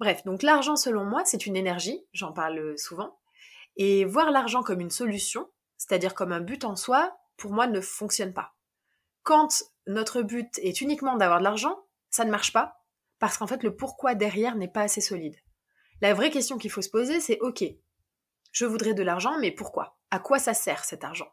Bref, 0.01 0.25
donc 0.25 0.43
l'argent 0.43 0.75
selon 0.75 1.05
moi, 1.05 1.23
c'est 1.25 1.47
une 1.47 1.57
énergie, 1.57 2.05
j'en 2.13 2.33
parle 2.33 2.59
euh, 2.59 2.77
souvent, 2.77 3.19
et 3.77 4.05
voir 4.05 4.33
l'argent 4.33 4.65
comme 4.65 4.81
une 4.81 4.91
solution, 4.91 5.49
c'est-à-dire 5.77 6.15
comme 6.15 6.33
un 6.33 6.41
but 6.41 6.65
en 6.65 6.75
soi, 6.75 7.17
pour 7.37 7.53
moi 7.53 7.69
ne 7.69 7.81
fonctionne 7.81 8.33
pas. 8.33 8.55
Quand 9.23 9.63
notre 9.87 10.23
but 10.23 10.59
est 10.59 10.81
uniquement 10.81 11.17
d'avoir 11.17 11.39
de 11.39 11.45
l'argent, 11.45 11.79
ça 12.11 12.25
ne 12.25 12.31
marche 12.31 12.53
pas, 12.53 12.84
parce 13.25 13.39
qu'en 13.39 13.47
fait 13.47 13.63
le 13.63 13.75
pourquoi 13.75 14.15
derrière 14.15 14.55
n'est 14.55 14.69
pas 14.69 14.83
assez 14.83 15.01
solide. 15.01 15.39
La 16.03 16.13
vraie 16.13 16.29
question 16.29 16.59
qu'il 16.59 16.71
faut 16.71 16.83
se 16.83 16.91
poser, 16.91 17.21
c'est 17.21 17.41
ok, 17.41 17.65
je 18.53 18.67
voudrais 18.67 18.93
de 18.93 19.03
l'argent, 19.03 19.39
mais 19.41 19.51
pourquoi? 19.51 19.97
À 20.11 20.19
quoi 20.19 20.39
ça 20.39 20.53
sert 20.53 20.85
cet 20.85 21.05
argent? 21.05 21.33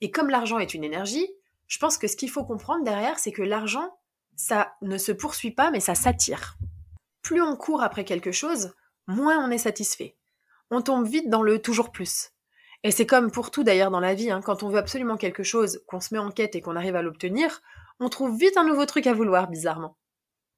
Et 0.00 0.10
comme 0.10 0.28
l'argent 0.28 0.58
est 0.58 0.74
une 0.74 0.82
énergie, 0.82 1.28
je 1.68 1.78
pense 1.78 1.98
que 1.98 2.08
ce 2.08 2.16
qu'il 2.16 2.30
faut 2.30 2.44
comprendre 2.44 2.82
derrière, 2.82 3.20
c'est 3.20 3.30
que 3.30 3.42
l'argent, 3.42 3.96
ça 4.34 4.74
ne 4.82 4.98
se 4.98 5.12
poursuit 5.12 5.52
pas, 5.52 5.70
mais 5.70 5.78
ça 5.78 5.94
s'attire. 5.94 6.58
Plus 7.22 7.40
on 7.40 7.54
court 7.54 7.84
après 7.84 8.04
quelque 8.04 8.32
chose, 8.32 8.74
moins 9.06 9.38
on 9.38 9.52
est 9.52 9.58
satisfait. 9.58 10.16
On 10.72 10.82
tombe 10.82 11.06
vite 11.06 11.30
dans 11.30 11.42
le 11.42 11.62
toujours 11.62 11.92
plus. 11.92 12.32
Et 12.82 12.90
c'est 12.90 13.06
comme 13.06 13.30
pour 13.30 13.52
tout 13.52 13.62
d'ailleurs 13.62 13.92
dans 13.92 14.00
la 14.00 14.14
vie, 14.14 14.32
hein. 14.32 14.40
quand 14.44 14.64
on 14.64 14.68
veut 14.68 14.78
absolument 14.78 15.16
quelque 15.16 15.44
chose, 15.44 15.84
qu'on 15.86 16.00
se 16.00 16.12
met 16.12 16.18
en 16.18 16.32
quête 16.32 16.56
et 16.56 16.60
qu'on 16.60 16.74
arrive 16.74 16.96
à 16.96 17.02
l'obtenir, 17.02 17.62
on 18.00 18.08
trouve 18.08 18.36
vite 18.36 18.56
un 18.56 18.64
nouveau 18.64 18.84
truc 18.84 19.06
à 19.06 19.14
vouloir, 19.14 19.48
bizarrement. 19.48 19.96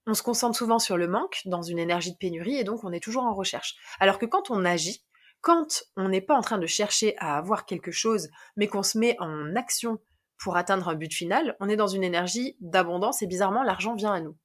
On 0.07 0.15
se 0.15 0.23
concentre 0.23 0.57
souvent 0.57 0.79
sur 0.79 0.97
le 0.97 1.07
manque, 1.07 1.43
dans 1.45 1.63
une 1.63 1.79
énergie 1.79 2.13
de 2.13 2.19
pénurie, 2.19 2.57
et 2.57 2.65
donc 2.65 2.85
on 2.85 2.93
est 2.93 3.03
toujours 3.03 3.25
en 3.25 3.35
recherche. 3.35 3.77
Alors 4.01 4.19
que 4.19 4.27
quand 4.27 4.51
on 4.51 4.65
agit, 4.65 5.05
quand 5.41 5.85
on 5.97 6.09
n'est 6.09 6.21
pas 6.21 6.37
en 6.37 6.41
train 6.41 6.59
de 6.59 6.67
chercher 6.67 7.17
à 7.19 7.37
avoir 7.37 7.67
quelque 7.67 7.93
chose, 7.93 8.29
mais 8.57 8.69
qu'on 8.69 8.83
se 8.83 8.99
met 8.99 9.17
en 9.21 9.55
action 9.55 9.99
pour 10.39 10.57
atteindre 10.57 10.89
un 10.89 10.95
but 10.95 11.13
final, 11.13 11.57
on 11.61 11.69
est 11.69 11.77
dans 11.77 11.87
une 11.87 12.05
énergie 12.05 12.57
d'abondance 12.61 13.23
et 13.23 13.27
bizarrement 13.27 13.63
l'argent 13.63 13.95
vient 13.95 14.13
à 14.13 14.21
nous. 14.21 14.37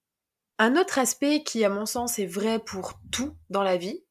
Un 0.59 0.75
autre 0.75 0.97
aspect 0.99 1.43
qui 1.43 1.63
à 1.63 1.69
mon 1.69 1.85
sens 1.85 2.19
est 2.19 2.25
vrai 2.25 2.59
pour 2.59 2.99
tout 3.11 3.37
dans 3.49 3.63
la 3.63 3.77
vie, 3.77 4.03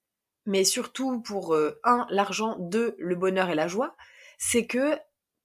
mais 0.46 0.64
surtout 0.64 1.20
pour 1.20 1.54
euh, 1.54 1.80
un 1.82 2.06
l'argent, 2.08 2.56
deux 2.58 2.94
le 2.98 3.16
bonheur 3.16 3.50
et 3.50 3.56
la 3.56 3.66
joie, 3.66 3.96
c'est 4.38 4.66
que 4.66 4.96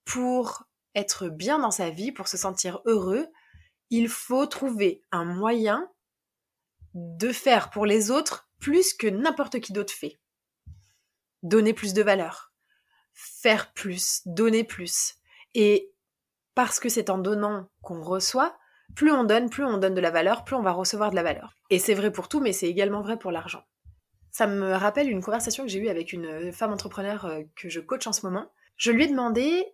pour 0.04 0.64
être 0.94 1.28
bien 1.28 1.58
dans 1.58 1.70
sa 1.70 1.90
vie, 1.90 2.12
pour 2.12 2.28
se 2.28 2.36
sentir 2.36 2.80
heureux, 2.84 3.26
il 3.92 4.08
faut 4.08 4.46
trouver 4.46 5.04
un 5.12 5.24
moyen 5.24 5.86
de 6.94 7.30
faire 7.30 7.68
pour 7.68 7.84
les 7.84 8.10
autres 8.10 8.48
plus 8.58 8.94
que 8.94 9.06
n'importe 9.06 9.60
qui 9.60 9.74
d'autre 9.74 9.92
fait. 9.92 10.18
Donner 11.42 11.74
plus 11.74 11.92
de 11.92 12.02
valeur, 12.02 12.54
faire 13.12 13.74
plus, 13.74 14.22
donner 14.24 14.64
plus. 14.64 15.16
Et 15.54 15.92
parce 16.54 16.80
que 16.80 16.88
c'est 16.88 17.10
en 17.10 17.18
donnant 17.18 17.68
qu'on 17.82 18.02
reçoit, 18.02 18.58
plus 18.96 19.12
on 19.12 19.24
donne, 19.24 19.50
plus 19.50 19.64
on 19.64 19.76
donne 19.76 19.94
de 19.94 20.00
la 20.00 20.10
valeur, 20.10 20.44
plus 20.44 20.56
on 20.56 20.62
va 20.62 20.72
recevoir 20.72 21.10
de 21.10 21.16
la 21.16 21.22
valeur. 21.22 21.54
Et 21.68 21.78
c'est 21.78 21.94
vrai 21.94 22.10
pour 22.10 22.28
tout, 22.28 22.40
mais 22.40 22.54
c'est 22.54 22.68
également 22.68 23.02
vrai 23.02 23.18
pour 23.18 23.30
l'argent. 23.30 23.62
Ça 24.30 24.46
me 24.46 24.72
rappelle 24.72 25.10
une 25.10 25.22
conversation 25.22 25.64
que 25.64 25.70
j'ai 25.70 25.80
eue 25.80 25.90
avec 25.90 26.14
une 26.14 26.50
femme 26.50 26.72
entrepreneur 26.72 27.26
euh, 27.26 27.42
que 27.56 27.68
je 27.68 27.80
coach 27.80 28.06
en 28.06 28.12
ce 28.12 28.24
moment. 28.24 28.50
Je 28.76 28.90
lui 28.90 29.04
ai 29.04 29.06
demandé 29.06 29.66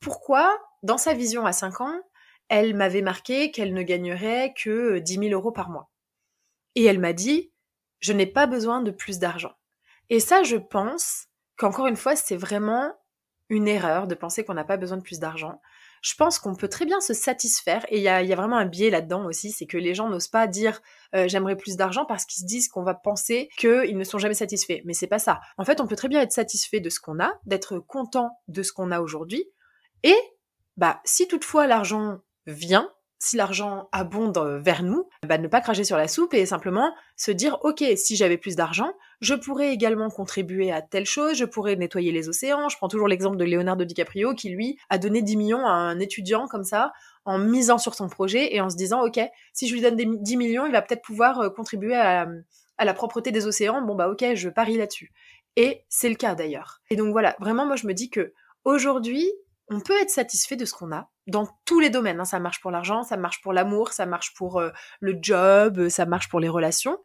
pourquoi, 0.00 0.58
dans 0.82 0.96
sa 0.96 1.12
vision 1.12 1.44
à 1.44 1.52
5 1.52 1.82
ans, 1.82 2.00
elle 2.48 2.74
m'avait 2.74 3.02
marqué 3.02 3.50
qu'elle 3.50 3.74
ne 3.74 3.82
gagnerait 3.82 4.54
que 4.56 4.98
10 4.98 5.14
000 5.14 5.24
euros 5.32 5.52
par 5.52 5.70
mois. 5.70 5.90
Et 6.74 6.84
elle 6.84 6.98
m'a 6.98 7.12
dit, 7.12 7.52
je 8.00 8.12
n'ai 8.12 8.26
pas 8.26 8.46
besoin 8.46 8.82
de 8.82 8.90
plus 8.90 9.18
d'argent. 9.18 9.52
Et 10.10 10.20
ça, 10.20 10.42
je 10.42 10.56
pense 10.56 11.28
qu'encore 11.56 11.86
une 11.86 11.96
fois, 11.96 12.16
c'est 12.16 12.36
vraiment 12.36 12.92
une 13.48 13.68
erreur 13.68 14.06
de 14.06 14.14
penser 14.14 14.44
qu'on 14.44 14.54
n'a 14.54 14.64
pas 14.64 14.76
besoin 14.76 14.96
de 14.96 15.02
plus 15.02 15.20
d'argent 15.20 15.60
je 16.04 16.14
pense 16.16 16.38
qu'on 16.38 16.54
peut 16.54 16.68
très 16.68 16.84
bien 16.84 17.00
se 17.00 17.14
satisfaire. 17.14 17.86
Et 17.88 17.96
il 17.96 18.02
y 18.02 18.08
a, 18.08 18.22
vraiment 18.36 18.58
un 18.58 18.66
biais 18.66 18.90
là-dedans 18.90 19.24
aussi, 19.24 19.52
c'est 19.52 19.64
que 19.64 19.78
les 19.78 19.94
gens 19.94 20.10
n'osent 20.10 20.28
pas 20.28 20.46
dire 20.46 20.82
euh, 21.14 21.26
j'aimerais 21.28 21.56
plus 21.56 21.76
d'argent 21.76 22.04
parce 22.04 22.26
qu'ils 22.26 22.42
se 22.42 22.46
disent 22.46 22.68
qu'on 22.68 22.82
va 22.82 22.92
penser 22.92 23.48
qu'ils 23.56 23.96
ne 23.96 24.04
sont 24.04 24.18
jamais 24.18 24.34
satisfaits. 24.34 24.82
Mais 24.84 24.92
c'est 24.92 25.06
pas 25.06 25.18
ça. 25.18 25.40
En 25.56 25.64
fait, 25.64 25.80
on 25.80 25.86
peut 25.86 25.96
très 25.96 26.08
bien 26.08 26.20
être 26.20 26.32
satisfait 26.32 26.80
de 26.80 26.90
ce 26.90 27.00
qu'on 27.00 27.20
a, 27.20 27.32
d'être 27.46 27.78
content 27.78 28.38
de 28.48 28.62
ce 28.62 28.72
qu'on 28.74 28.90
a 28.90 29.00
aujourd'hui. 29.00 29.46
Et 30.02 30.16
bah, 30.76 31.00
si 31.06 31.26
toutefois 31.26 31.66
l'argent 31.66 32.18
vient, 32.46 32.90
si 33.24 33.36
l'argent 33.36 33.88
abonde 33.90 34.36
euh, 34.36 34.58
vers 34.58 34.82
nous, 34.82 35.08
bah, 35.26 35.38
ne 35.38 35.48
pas 35.48 35.62
cracher 35.62 35.84
sur 35.84 35.96
la 35.96 36.08
soupe 36.08 36.34
et 36.34 36.44
simplement 36.44 36.94
se 37.16 37.30
dire 37.30 37.58
ok, 37.62 37.82
si 37.96 38.16
j'avais 38.16 38.36
plus 38.36 38.54
d'argent, 38.54 38.92
je 39.20 39.34
pourrais 39.34 39.72
également 39.72 40.10
contribuer 40.10 40.70
à 40.70 40.82
telle 40.82 41.06
chose, 41.06 41.34
je 41.36 41.46
pourrais 41.46 41.76
nettoyer 41.76 42.12
les 42.12 42.28
océans. 42.28 42.68
Je 42.68 42.76
prends 42.76 42.88
toujours 42.88 43.08
l'exemple 43.08 43.36
de 43.36 43.44
Leonardo 43.44 43.84
DiCaprio 43.84 44.34
qui 44.34 44.50
lui 44.50 44.78
a 44.90 44.98
donné 44.98 45.22
10 45.22 45.36
millions 45.36 45.66
à 45.66 45.70
un 45.70 45.98
étudiant 46.00 46.46
comme 46.48 46.64
ça 46.64 46.92
en 47.24 47.38
misant 47.38 47.78
sur 47.78 47.94
son 47.94 48.08
projet 48.08 48.54
et 48.54 48.60
en 48.60 48.68
se 48.68 48.76
disant 48.76 49.02
ok, 49.06 49.20
si 49.54 49.68
je 49.68 49.72
lui 49.72 49.80
donne 49.80 49.96
des 49.96 50.06
10 50.06 50.36
millions, 50.36 50.66
il 50.66 50.72
va 50.72 50.82
peut-être 50.82 51.02
pouvoir 51.02 51.40
euh, 51.40 51.48
contribuer 51.48 51.96
à, 51.96 52.28
à 52.76 52.84
la 52.84 52.92
propreté 52.92 53.32
des 53.32 53.46
océans. 53.46 53.80
Bon 53.80 53.94
bah 53.94 54.08
ok, 54.08 54.34
je 54.34 54.50
parie 54.50 54.76
là-dessus. 54.76 55.12
Et 55.56 55.84
c'est 55.88 56.10
le 56.10 56.16
cas 56.16 56.34
d'ailleurs. 56.34 56.82
Et 56.90 56.96
donc 56.96 57.12
voilà, 57.12 57.36
vraiment 57.40 57.64
moi 57.64 57.76
je 57.76 57.86
me 57.86 57.94
dis 57.94 58.10
que 58.10 58.34
aujourd'hui, 58.64 59.32
on 59.68 59.80
peut 59.80 59.98
être 59.98 60.10
satisfait 60.10 60.56
de 60.56 60.66
ce 60.66 60.74
qu'on 60.74 60.92
a 60.92 61.08
dans 61.26 61.48
tous 61.64 61.80
les 61.80 61.90
domaines. 61.90 62.20
Hein. 62.20 62.24
Ça 62.24 62.40
marche 62.40 62.60
pour 62.60 62.70
l'argent, 62.70 63.02
ça 63.02 63.16
marche 63.16 63.42
pour 63.42 63.52
l'amour, 63.52 63.92
ça 63.92 64.06
marche 64.06 64.34
pour 64.34 64.60
euh, 64.60 64.70
le 65.00 65.16
job, 65.20 65.88
ça 65.88 66.06
marche 66.06 66.28
pour 66.28 66.40
les 66.40 66.48
relations. 66.48 66.98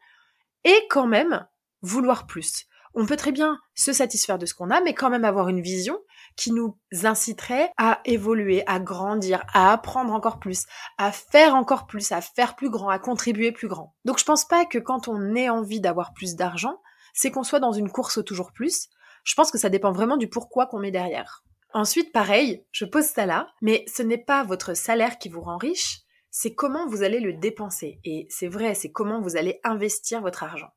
Et 0.64 0.76
quand 0.90 1.08
même, 1.08 1.48
vouloir 1.82 2.28
plus. 2.28 2.66
On 2.96 3.06
peut 3.06 3.18
très 3.18 3.32
bien 3.32 3.60
se 3.76 3.94
satisfaire 3.94 4.40
de 4.40 4.46
ce 4.46 4.54
qu'on 4.54 4.72
a, 4.72 4.82
mais 4.82 4.96
quand 4.96 5.12
même 5.12 5.24
avoir 5.24 5.48
une 5.48 5.62
vision 5.62 6.00
qui 6.36 6.52
nous 6.52 6.78
inciterait 7.04 7.72
à 7.78 8.02
évoluer, 8.04 8.64
à 8.66 8.80
grandir, 8.80 9.44
à 9.54 9.72
apprendre 9.72 10.12
encore 10.12 10.40
plus, 10.40 10.66
à 10.98 11.12
faire 11.12 11.54
encore 11.54 11.86
plus, 11.86 12.12
à 12.12 12.22
faire 12.22 12.56
plus 12.56 12.70
grand, 12.70 12.90
à 12.90 12.98
contribuer 12.98 13.52
plus 13.52 13.68
grand. 13.68 13.96
Donc 14.06 14.18
je 14.18 14.26
pense 14.26 14.46
pas 14.46 14.66
que 14.66 14.80
quand 14.80 15.08
on 15.08 15.36
ait 15.36 15.50
envie 15.50 15.82
d'avoir 15.82 16.14
plus 16.14 16.36
d'argent, 16.36 16.82
c'est 17.14 17.30
qu'on 17.32 17.44
soit 17.44 17.60
dans 17.60 17.74
une 17.74 17.92
course 17.92 18.18
au 18.18 18.24
toujours 18.24 18.54
plus. 18.54 18.88
Je 19.24 19.36
pense 19.36 19.52
que 19.52 19.58
ça 19.58 19.70
dépend 19.70 19.92
vraiment 19.92 20.18
du 20.18 20.28
pourquoi 20.28 20.66
qu'on 20.66 20.80
met 20.80 20.92
derrière. 20.92 21.44
Ensuite, 21.74 22.12
pareil, 22.12 22.66
je 22.72 22.86
pose 22.86 23.06
ça 23.06 23.26
là, 23.26 23.54
mais 23.62 23.86
ce 23.88 24.02
n'est 24.02 24.24
pas 24.24 24.44
votre 24.44 24.74
salaire 24.74 25.20
qui 25.20 25.30
vous 25.30 25.42
rend 25.42 25.58
riche, 25.58 26.02
c'est 26.32 26.54
comment 26.54 26.88
vous 26.88 27.04
allez 27.04 27.20
le 27.20 27.34
dépenser. 27.34 28.00
Et 28.04 28.28
c'est 28.30 28.48
vrai, 28.48 28.74
c'est 28.74 28.92
comment 28.92 29.22
vous 29.22 29.38
allez 29.38 29.60
investir 29.64 30.22
votre 30.22 30.44
argent. 30.44 30.72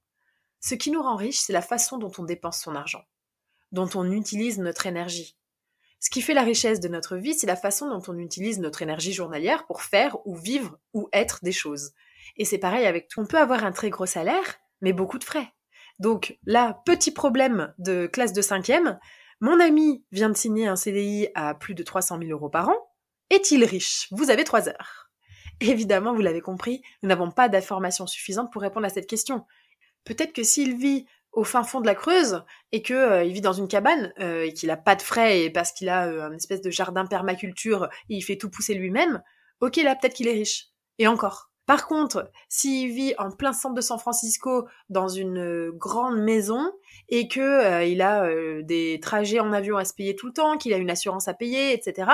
Ce 0.61 0.75
qui 0.75 0.91
nous 0.91 1.03
rend 1.03 1.17
riche, 1.17 1.41
c'est 1.41 1.53
la 1.53 1.63
façon 1.63 1.99
dont 1.99 2.13
on 2.19 2.25
dépense 2.25 2.61
son 2.61 2.75
argent, 2.75 3.03
dont 3.73 3.89
on 3.95 4.11
utilise 4.11 4.59
notre 4.59 4.87
énergie. 4.87 5.37
Ce 5.99 6.11
qui 6.11 6.21
fait 6.21 6.35
la 6.35 6.43
richesse 6.43 6.81
de 6.81 6.89
notre 6.89 7.17
vie, 7.17 7.35
c'est 7.35 7.47
la 7.47 7.57
façon 7.57 7.89
dont 7.89 8.03
on 8.09 8.19
utilise 8.19 8.59
notre 8.59 8.83
énergie 8.83 9.13
journalière 9.13 9.67
pour 9.67 9.83
faire 9.83 10.17
ou 10.27 10.35
vivre 10.35 10.79
ou 10.95 11.09
être 11.13 11.39
des 11.43 11.53
choses. 11.53 11.93
Et 12.37 12.45
c'est 12.45 12.59
pareil 12.59 12.87
avec 12.87 13.09
tout. 13.09 13.21
On 13.21 13.27
peut 13.27 13.39
avoir 13.39 13.65
un 13.65 13.73
très 13.73 13.91
gros 13.91 14.07
salaire, 14.07 14.57
mais 14.81 14.93
beaucoup 14.93 15.19
de 15.19 15.25
frais. 15.25 15.53
Donc 15.99 16.39
là, 16.45 16.83
petit 16.85 17.13
problème 17.13 17.73
de 17.79 18.07
classe 18.07 18.33
de 18.33 18.43
cinquième, 18.43 18.99
mon 19.43 19.59
ami 19.59 20.05
vient 20.13 20.31
de 20.31 20.37
signer 20.37 20.69
un 20.69 20.77
CDI 20.77 21.29
à 21.35 21.55
plus 21.55 21.75
de 21.75 21.83
300 21.83 22.19
000 22.19 22.31
euros 22.31 22.49
par 22.49 22.69
an. 22.69 22.77
Est-il 23.29 23.65
riche? 23.65 24.07
Vous 24.13 24.31
avez 24.31 24.45
trois 24.45 24.69
heures. 24.69 25.11
Évidemment, 25.61 26.15
vous 26.15 26.23
l'avez 26.23 26.41
compris, 26.41 26.81
nous 27.03 27.09
n'avons 27.09 27.33
pas 27.33 27.49
d'informations 27.49 28.07
suffisantes 28.07 28.53
pour 28.53 28.63
répondre 28.63 28.87
à 28.87 28.89
cette 28.89 29.09
question. 29.09 29.45
Peut-être 30.05 30.33
que 30.33 30.45
s'il 30.45 30.77
vit 30.77 31.07
au 31.33 31.43
fin 31.43 31.65
fond 31.65 31.81
de 31.81 31.87
la 31.87 31.97
Creuse 31.97 32.45
et 32.71 32.83
que 32.83 32.95
euh, 32.95 33.25
il 33.25 33.33
vit 33.33 33.41
dans 33.41 33.53
une 33.53 33.67
cabane 33.67 34.13
euh, 34.21 34.45
et 34.45 34.53
qu'il 34.53 34.71
a 34.71 34.77
pas 34.77 34.95
de 34.95 35.03
frais 35.03 35.51
parce 35.51 35.73
qu'il 35.73 35.89
a 35.89 36.07
euh, 36.07 36.23
un 36.23 36.33
espèce 36.33 36.61
de 36.61 36.71
jardin 36.71 37.05
permaculture 37.05 37.89
et 38.09 38.17
il 38.17 38.23
fait 38.23 38.37
tout 38.37 38.51
pousser 38.51 38.75
lui-même, 38.75 39.23
ok 39.61 39.77
là 39.77 39.97
peut-être 39.97 40.15
qu'il 40.15 40.29
est 40.29 40.33
riche. 40.33 40.69
Et 40.99 41.09
encore. 41.09 41.52
Par 41.73 41.87
contre, 41.87 42.31
s'il 42.51 42.93
vit 42.93 43.15
en 43.17 43.31
plein 43.31 43.55
centre 43.55 43.75
de 43.75 43.81
San 43.81 43.99
Francisco 43.99 44.69
dans 44.91 45.09
une 45.09 45.71
grande 45.71 46.19
maison 46.19 46.71
et 47.09 47.29
que 47.29 47.87
il 47.87 48.03
a 48.03 48.29
des 48.63 49.01
trajets 49.01 49.41
en 49.41 49.55
avion 49.55 49.79
à 49.79 49.87
se 49.87 49.95
payer 49.95 50.15
tout 50.15 50.27
le 50.27 50.35
temps, 50.35 50.59
qu'il 50.59 50.75
a 50.75 50.77
une 50.77 50.91
assurance 50.91 51.29
à 51.29 51.33
payer, 51.33 51.73
etc., 51.73 52.11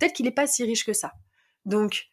peut-être 0.00 0.14
qu'il 0.14 0.24
n'est 0.24 0.32
pas 0.32 0.46
si 0.46 0.64
riche 0.64 0.86
que 0.86 0.94
ça. 0.94 1.12
Donc, 1.66 2.06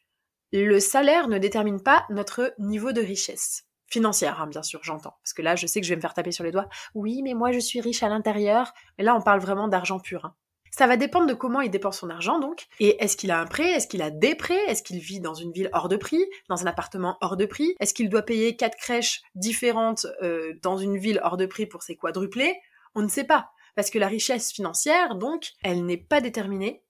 le 0.52 0.82
salaire 0.82 1.30
ne 1.30 1.38
détermine 1.38 1.82
pas 1.82 2.06
notre 2.10 2.54
niveau 2.60 2.92
de 2.92 3.00
richesse 3.00 3.64
financière, 3.88 4.42
hein, 4.42 4.48
bien 4.48 4.62
sûr, 4.62 4.82
j'entends. 4.84 5.16
Parce 5.24 5.32
que 5.32 5.42
là, 5.42 5.56
je 5.56 5.68
sais 5.68 5.80
que 5.80 5.88
je 5.88 5.94
vais 5.94 5.96
me 5.96 6.02
faire 6.02 6.14
taper 6.14 6.34
sur 6.34 6.44
les 6.44 6.52
doigts. 6.52 6.68
Oui, 6.96 7.22
mais 7.24 7.34
moi, 7.34 7.54
je 7.54 7.60
suis 7.60 7.80
riche 7.80 8.04
à 8.04 8.10
l'intérieur. 8.10 8.74
Mais 8.98 9.06
là, 9.06 9.16
on 9.16 9.22
parle 9.22 9.40
vraiment 9.40 9.70
d'argent 9.70 10.02
pur. 10.02 10.26
Hein. 10.26 10.36
Ça 10.72 10.88
va 10.88 10.98
dépendre 10.98 11.28
de 11.28 11.34
comment 11.34 11.62
il 11.62 11.72
dépense 11.72 12.00
son 12.00 12.10
argent, 12.10 12.40
donc. 12.40 12.68
Et 12.80 13.04
est-ce 13.04 13.18
qu'il 13.18 13.32
a 13.32 13.40
un 13.40 13.46
prêt? 13.46 13.72
Est-ce 13.72 13.88
qu'il 13.88 14.02
a 14.02 14.10
des 14.10 14.36
prêts? 14.36 14.64
Est-ce 14.68 14.84
qu'il 14.84 15.00
vit 15.00 15.20
dans 15.20 15.34
une 15.34 15.52
ville 15.52 15.70
hors 15.74 15.90
de 15.90 15.98
prix 15.98 16.24
Dans 16.48 16.62
un 16.62 16.68
appartement 16.68 17.18
hors 17.22 17.38
de 17.38 17.46
prix? 17.46 17.76
Est-ce 17.80 17.94
qu'il 17.94 18.10
doit 18.10 18.22
payer 18.22 18.56
quatre 18.56 18.78
crèches 18.78 19.22
différentes 19.36 20.06
euh, 20.22 20.54
dans 20.62 20.78
une 20.78 20.98
ville 20.98 21.20
hors 21.24 21.38
de 21.38 21.46
prix 21.46 21.66
pour 21.66 21.84
ses 21.84 21.96
quadruplés? 21.96 22.56
On 22.96 23.02
ne 23.02 23.08
sait 23.08 23.24
pas. 23.24 23.52
Parce 23.76 23.90
que 23.90 24.00
la 24.00 24.08
richesse 24.08 24.52
financière, 24.52 25.16
donc, 25.16 25.52
elle 25.64 25.86
n'est 25.86 25.98
pas 25.98 26.22
déterminée 26.22 26.84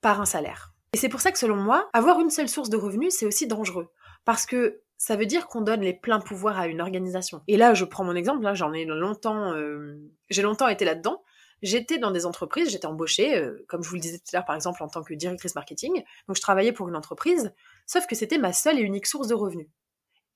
par 0.00 0.20
un 0.20 0.26
salaire. 0.26 0.72
Et 0.92 0.96
c'est 0.96 1.08
pour 1.08 1.20
ça 1.20 1.30
que 1.30 1.38
selon 1.38 1.56
moi, 1.56 1.88
avoir 1.92 2.20
une 2.20 2.30
seule 2.30 2.48
source 2.48 2.70
de 2.70 2.76
revenus, 2.76 3.14
c'est 3.14 3.26
aussi 3.26 3.46
dangereux. 3.46 3.88
Parce 4.24 4.46
que 4.46 4.82
ça 4.96 5.16
veut 5.16 5.26
dire 5.26 5.46
qu'on 5.46 5.62
donne 5.62 5.80
les 5.80 5.94
pleins 5.94 6.20
pouvoirs 6.20 6.58
à 6.58 6.66
une 6.66 6.80
organisation. 6.80 7.42
Et 7.48 7.56
là, 7.56 7.74
je 7.74 7.84
prends 7.84 8.04
mon 8.04 8.14
exemple, 8.14 8.42
là, 8.42 8.54
j'en 8.54 8.72
ai 8.72 8.84
longtemps, 8.84 9.54
euh, 9.54 9.98
j'ai 10.28 10.42
longtemps 10.42 10.68
été 10.68 10.84
là-dedans. 10.84 11.22
J'étais 11.62 11.98
dans 11.98 12.10
des 12.10 12.26
entreprises, 12.26 12.70
j'étais 12.70 12.86
embauchée, 12.86 13.36
euh, 13.36 13.64
comme 13.68 13.82
je 13.82 13.88
vous 13.88 13.96
le 13.96 14.00
disais 14.00 14.18
tout 14.18 14.24
à 14.32 14.38
l'heure, 14.38 14.44
par 14.46 14.56
exemple, 14.56 14.82
en 14.82 14.88
tant 14.88 15.02
que 15.02 15.14
directrice 15.14 15.54
marketing. 15.54 16.02
Donc, 16.26 16.36
je 16.36 16.40
travaillais 16.40 16.72
pour 16.72 16.88
une 16.88 16.96
entreprise, 16.96 17.52
sauf 17.86 18.06
que 18.06 18.14
c'était 18.14 18.38
ma 18.38 18.52
seule 18.52 18.78
et 18.78 18.82
unique 18.82 19.06
source 19.06 19.28
de 19.28 19.34
revenus. 19.34 19.68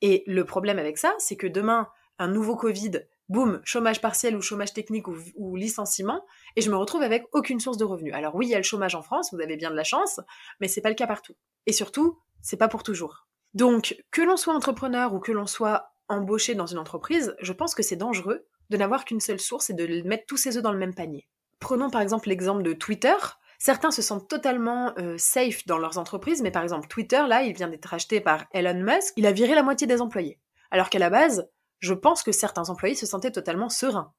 Et 0.03 0.23
le 0.27 0.45
problème 0.45 0.79
avec 0.79 0.99
ça, 0.99 1.15
c'est 1.19 1.37
que 1.37 1.47
demain, 1.47 1.89
un 2.19 2.29
nouveau 2.29 2.57
Covid, 2.57 3.07
boum, 3.29 3.61
chômage 3.65 4.01
partiel 4.01 4.37
ou 4.37 4.43
chômage 4.43 4.73
technique 4.73 5.09
ou, 5.09 5.17
ou, 5.37 5.57
licenciement, 5.57 6.25
et 6.57 6.61
je 6.61 6.71
me 6.71 6.77
retrouve 6.77 7.03
avec 7.03 7.25
aucune 7.33 7.61
source 7.61 7.79
de 7.79 7.85
revenus. 7.85 8.15
Alors 8.15 8.35
oui, 8.35 8.47
il 8.47 8.51
y 8.51 8.55
a 8.55 8.59
le 8.59 8.65
chômage 8.65 8.95
en 8.95 9.03
France, 9.03 9.33
vous 9.33 9.41
avez 9.41 9.57
bien 9.57 9.71
de 9.71 9.77
la 9.77 9.85
chance, 9.85 10.21
mais 10.61 10.69
c'est 10.69 10.83
pas 10.83 10.91
le 10.91 10.95
cas 10.95 11.07
partout. 11.07 11.35
Et 11.67 11.73
surtout, 11.73 12.19
c'est 12.43 12.57
pas 12.57 12.69
pour 12.69 12.83
toujours. 12.83 13.27
Donc, 13.55 13.97
que 14.11 14.21
l'on 14.21 14.37
soit 14.37 14.55
entrepreneur 14.55 15.15
ou 15.15 15.21
que 15.21 15.33
l'on 15.33 15.47
soit 15.47 15.95
embauché 16.09 16.55
dans 16.55 16.67
une 16.67 16.79
entreprise, 16.79 17.35
je 17.41 17.53
pense 17.53 17.75
que 17.75 17.83
c'est 17.83 17.97
dangereux 17.97 18.47
de 18.71 18.77
n'avoir 18.77 19.05
qu'une 19.05 19.21
seule 19.21 19.41
source 19.41 19.71
et 19.71 19.75
de 19.75 20.03
mettre 20.03 20.25
tous 20.27 20.37
ses 20.37 20.57
œufs 20.57 20.63
dans 20.63 20.73
le 20.73 20.79
même 20.79 20.95
panier. 20.95 21.29
Prenons 21.61 21.91
par 21.91 22.01
exemple 22.01 22.29
l'exemple 22.29 22.63
de 22.63 22.73
Twitter. 22.73 23.15
Certains 23.59 23.91
se 23.91 24.03
sentent 24.03 24.29
totalement 24.29 24.93
euh, 24.99 25.17
safe 25.17 25.65
dans 25.67 25.79
leurs 25.79 25.99
entreprises, 25.99 26.43
mais 26.43 26.51
par 26.51 26.63
exemple 26.63 26.89
Twitter, 26.89 27.23
là, 27.27 27.43
il 27.43 27.55
vient 27.55 27.69
d'être 27.69 27.95
acheté 27.95 28.21
par 28.21 28.45
Elon 28.53 28.83
Musk, 28.83 29.15
il 29.17 29.27
a 29.27 29.33
viré 29.33 29.55
la 29.55 29.63
moitié 29.63 29.87
des 29.87 30.01
employés. 30.01 30.39
Alors 30.71 30.91
qu'à 30.91 30.99
la 30.99 31.11
base, 31.11 31.49
je 31.79 31.95
pense 31.95 32.23
que 32.23 32.33
certains 32.33 32.69
employés 32.69 32.95
se 32.95 33.07
sentaient 33.07 33.31
totalement 33.31 33.69
sereins. 33.69 34.13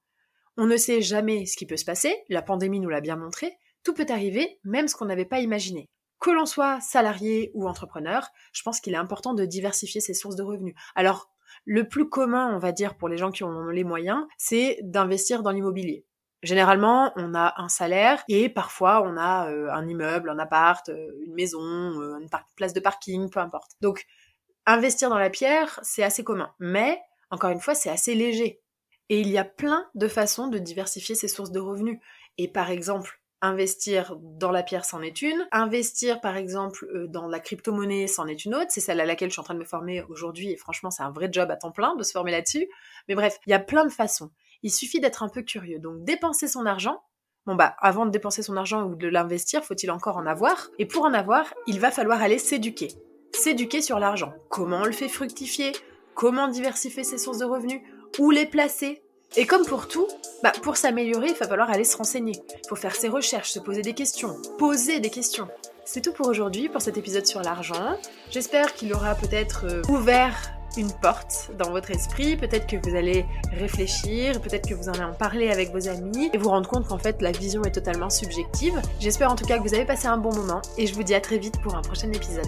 On 0.57 0.65
ne 0.65 0.77
sait 0.77 1.01
jamais 1.01 1.45
ce 1.45 1.57
qui 1.57 1.65
peut 1.65 1.77
se 1.77 1.85
passer, 1.85 2.15
la 2.29 2.41
pandémie 2.41 2.79
nous 2.79 2.89
l'a 2.89 3.01
bien 3.01 3.17
montré, 3.17 3.57
tout 3.83 3.93
peut 3.93 4.05
arriver, 4.09 4.59
même 4.63 4.87
ce 4.87 4.95
qu'on 4.95 5.05
n'avait 5.05 5.25
pas 5.25 5.39
imaginé. 5.39 5.89
Que 6.19 6.31
l'on 6.31 6.45
soit 6.45 6.79
salarié 6.81 7.51
ou 7.53 7.67
entrepreneur, 7.67 8.27
je 8.53 8.63
pense 8.63 8.79
qu'il 8.79 8.93
est 8.93 8.97
important 8.97 9.33
de 9.33 9.45
diversifier 9.45 10.01
ses 10.01 10.13
sources 10.13 10.35
de 10.35 10.43
revenus. 10.43 10.73
Alors, 10.95 11.29
le 11.65 11.87
plus 11.87 12.07
commun, 12.07 12.55
on 12.55 12.59
va 12.59 12.71
dire, 12.71 12.95
pour 12.95 13.09
les 13.09 13.17
gens 13.17 13.31
qui 13.31 13.43
ont 13.43 13.67
les 13.67 13.83
moyens, 13.83 14.25
c'est 14.37 14.79
d'investir 14.83 15.43
dans 15.43 15.51
l'immobilier. 15.51 16.05
Généralement, 16.43 17.11
on 17.15 17.33
a 17.33 17.55
un 17.57 17.69
salaire 17.69 18.23
et 18.27 18.49
parfois 18.49 19.01
on 19.01 19.17
a 19.17 19.49
euh, 19.49 19.71
un 19.71 19.87
immeuble, 19.87 20.29
un 20.29 20.37
appart, 20.37 20.87
euh, 20.89 21.07
une 21.25 21.33
maison, 21.33 21.59
euh, 21.59 22.19
une 22.19 22.29
place 22.55 22.73
de 22.73 22.79
parking, 22.79 23.31
peu 23.31 23.39
importe. 23.39 23.71
Donc, 23.81 24.05
investir 24.67 25.09
dans 25.09 25.17
la 25.17 25.31
pierre, 25.31 25.79
c'est 25.81 26.03
assez 26.03 26.23
commun. 26.23 26.53
Mais, 26.59 27.01
encore 27.31 27.49
une 27.49 27.59
fois, 27.59 27.73
c'est 27.73 27.89
assez 27.89 28.13
léger. 28.13 28.61
Et 29.09 29.19
il 29.19 29.29
y 29.29 29.39
a 29.39 29.43
plein 29.43 29.87
de 29.95 30.07
façons 30.07 30.47
de 30.47 30.59
diversifier 30.59 31.15
ses 31.15 31.27
sources 31.27 31.51
de 31.51 31.59
revenus. 31.59 31.99
Et 32.37 32.47
par 32.47 32.69
exemple, 32.69 33.19
investir 33.45 34.17
dans 34.19 34.51
la 34.51 34.63
pierre, 34.63 34.85
c'en 34.85 35.01
est 35.01 35.21
une. 35.21 35.47
Investir, 35.51 36.21
par 36.21 36.37
exemple, 36.37 36.85
euh, 36.93 37.07
dans 37.07 37.27
la 37.27 37.39
crypto-monnaie, 37.39 38.07
c'en 38.07 38.27
est 38.27 38.45
une 38.45 38.55
autre. 38.55 38.67
C'est 38.69 38.81
celle 38.81 38.99
à 38.99 39.05
laquelle 39.05 39.29
je 39.29 39.33
suis 39.33 39.39
en 39.39 39.43
train 39.43 39.53
de 39.53 39.59
me 39.59 39.65
former 39.65 40.03
aujourd'hui. 40.09 40.51
Et 40.51 40.57
franchement, 40.57 40.91
c'est 40.91 41.03
un 41.03 41.11
vrai 41.11 41.29
job 41.31 41.49
à 41.51 41.55
temps 41.55 41.71
plein 41.71 41.95
de 41.95 42.03
se 42.03 42.11
former 42.11 42.31
là-dessus. 42.31 42.67
Mais 43.07 43.15
bref, 43.15 43.39
il 43.45 43.51
y 43.51 43.53
a 43.53 43.59
plein 43.59 43.85
de 43.85 43.91
façons. 43.91 44.31
Il 44.63 44.71
suffit 44.71 44.99
d'être 44.99 45.23
un 45.23 45.29
peu 45.29 45.41
curieux. 45.41 45.79
Donc, 45.79 46.03
dépenser 46.03 46.47
son 46.47 46.65
argent. 46.65 47.01
Bon 47.45 47.53
bah, 47.53 47.75
avant 47.79 48.07
de 48.07 48.11
dépenser 48.11 48.41
son 48.41 48.57
argent 48.57 48.83
ou 48.83 48.95
de 48.95 49.07
l'investir, 49.07 49.63
faut-il 49.63 49.91
encore 49.91 50.17
en 50.17 50.25
avoir? 50.25 50.69
Et 50.79 50.87
pour 50.87 51.05
en 51.05 51.13
avoir, 51.13 51.53
il 51.67 51.79
va 51.79 51.91
falloir 51.91 52.21
aller 52.21 52.39
s'éduquer. 52.39 52.87
S'éduquer 53.33 53.81
sur 53.81 53.99
l'argent. 53.99 54.33
Comment 54.49 54.81
on 54.81 54.85
le 54.85 54.91
fait 54.91 55.09
fructifier? 55.09 55.71
Comment 56.15 56.47
diversifier 56.47 57.03
ses 57.03 57.19
sources 57.19 57.37
de 57.37 57.45
revenus? 57.45 57.81
Où 58.17 58.31
les 58.31 58.47
placer? 58.47 59.04
Et 59.37 59.45
comme 59.45 59.65
pour 59.65 59.87
tout, 59.87 60.07
bah 60.43 60.53
pour 60.63 60.77
s'améliorer, 60.77 61.27
il 61.27 61.35
va 61.35 61.47
falloir 61.47 61.69
aller 61.69 61.83
se 61.83 61.97
renseigner. 61.97 62.33
Il 62.63 62.67
faut 62.69 62.75
faire 62.75 62.95
ses 62.95 63.09
recherches, 63.09 63.51
se 63.51 63.59
poser 63.59 63.81
des 63.81 63.93
questions, 63.93 64.37
poser 64.57 64.99
des 64.99 65.09
questions. 65.09 65.47
C'est 65.83 66.01
tout 66.01 66.13
pour 66.13 66.27
aujourd'hui, 66.27 66.69
pour 66.69 66.81
cet 66.81 66.97
épisode 66.97 67.25
sur 67.25 67.41
l'argent. 67.41 67.97
J'espère 68.31 68.73
qu'il 68.73 68.93
aura 68.93 69.13
peut-être 69.15 69.65
euh, 69.65 69.81
ouvert 69.89 70.51
une 70.77 70.91
porte 70.91 71.51
dans 71.57 71.71
votre 71.71 71.91
esprit, 71.91 72.35
peut-être 72.35 72.67
que 72.67 72.77
vous 72.77 72.95
allez 72.95 73.25
réfléchir, 73.51 74.41
peut-être 74.41 74.67
que 74.67 74.73
vous 74.73 74.89
en 74.89 74.93
allez 74.93 75.03
en 75.03 75.13
parler 75.13 75.49
avec 75.49 75.71
vos 75.71 75.87
amis 75.87 76.29
et 76.33 76.37
vous 76.37 76.49
rendre 76.49 76.69
compte 76.69 76.87
qu'en 76.87 76.97
fait 76.97 77.21
la 77.21 77.31
vision 77.31 77.63
est 77.63 77.71
totalement 77.71 78.09
subjective. 78.09 78.81
J'espère 78.99 79.31
en 79.31 79.35
tout 79.35 79.45
cas 79.45 79.57
que 79.57 79.63
vous 79.63 79.73
avez 79.73 79.85
passé 79.85 80.07
un 80.07 80.17
bon 80.17 80.33
moment 80.33 80.61
et 80.77 80.87
je 80.87 80.93
vous 80.93 81.03
dis 81.03 81.15
à 81.15 81.21
très 81.21 81.37
vite 81.37 81.61
pour 81.61 81.75
un 81.75 81.81
prochain 81.81 82.11
épisode. 82.11 82.47